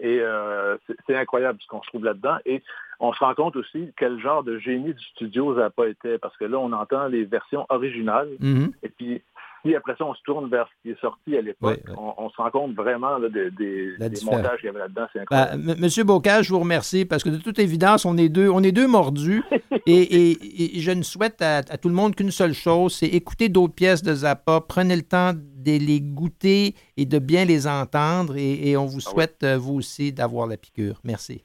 [0.00, 0.76] Et euh,
[1.06, 2.38] c'est incroyable ce qu'on se trouve là-dedans.
[2.44, 2.62] Et
[3.00, 6.18] on se rend compte aussi quel genre de génie du studio ça n'a pas été.
[6.18, 8.30] Parce que là, on entend les versions originales.
[8.40, 8.72] Mm-hmm.
[8.82, 9.22] Et puis,
[9.64, 12.36] si après ça, on se tourne vers ce qui est sorti à l'époque, on, se
[12.36, 15.06] rend compte vraiment des, montages qu'il y avait là-dedans.
[15.12, 15.80] C'est ben, incroyable.
[15.80, 18.72] Monsieur Bocage, je vous remercie parce que de toute évidence, on est deux, on est
[18.72, 19.42] deux mordus.
[19.86, 24.02] et, je ne souhaite à, tout le monde qu'une seule chose, c'est écouter d'autres pièces
[24.02, 24.60] de Zappa.
[24.60, 28.36] Prenez le temps de les goûter et de bien les entendre.
[28.36, 31.00] Et, on vous ah souhaite, euh, vous aussi, d'avoir la piqûre.
[31.04, 31.44] Merci.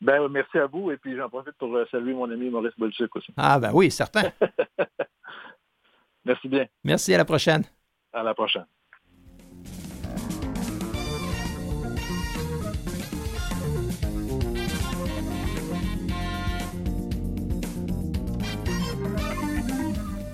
[0.00, 0.90] Ben, merci à vous.
[0.90, 3.32] Et puis, j'en profite pour euh, saluer mon ami Maurice Bolchuk aussi.
[3.36, 4.30] Ah, ben oui, certain.
[6.24, 6.66] Merci bien.
[6.84, 7.64] Merci, à la prochaine.
[8.12, 8.66] À la prochaine.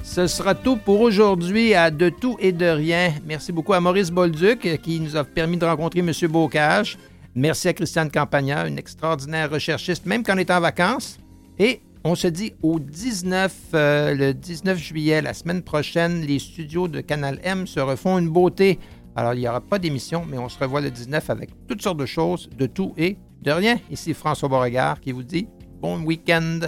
[0.02, 3.14] Ce sera tout pour aujourd'hui à De tout et de rien.
[3.24, 6.12] Merci beaucoup à Maurice Bolduc qui nous a permis de rencontrer M.
[6.30, 6.96] Bocage.
[7.36, 11.18] Merci à Christiane Campagna, une extraordinaire recherchiste, même quand on est en vacances.
[11.58, 16.86] Et on se dit au 19, euh, le 19 juillet, la semaine prochaine, les studios
[16.86, 18.78] de Canal M se refont une beauté.
[19.16, 21.98] Alors, il n'y aura pas d'émission, mais on se revoit le 19 avec toutes sortes
[21.98, 23.78] de choses, de tout et de rien.
[23.90, 25.48] Ici François Beauregard qui vous dit
[25.80, 26.60] bon week-end.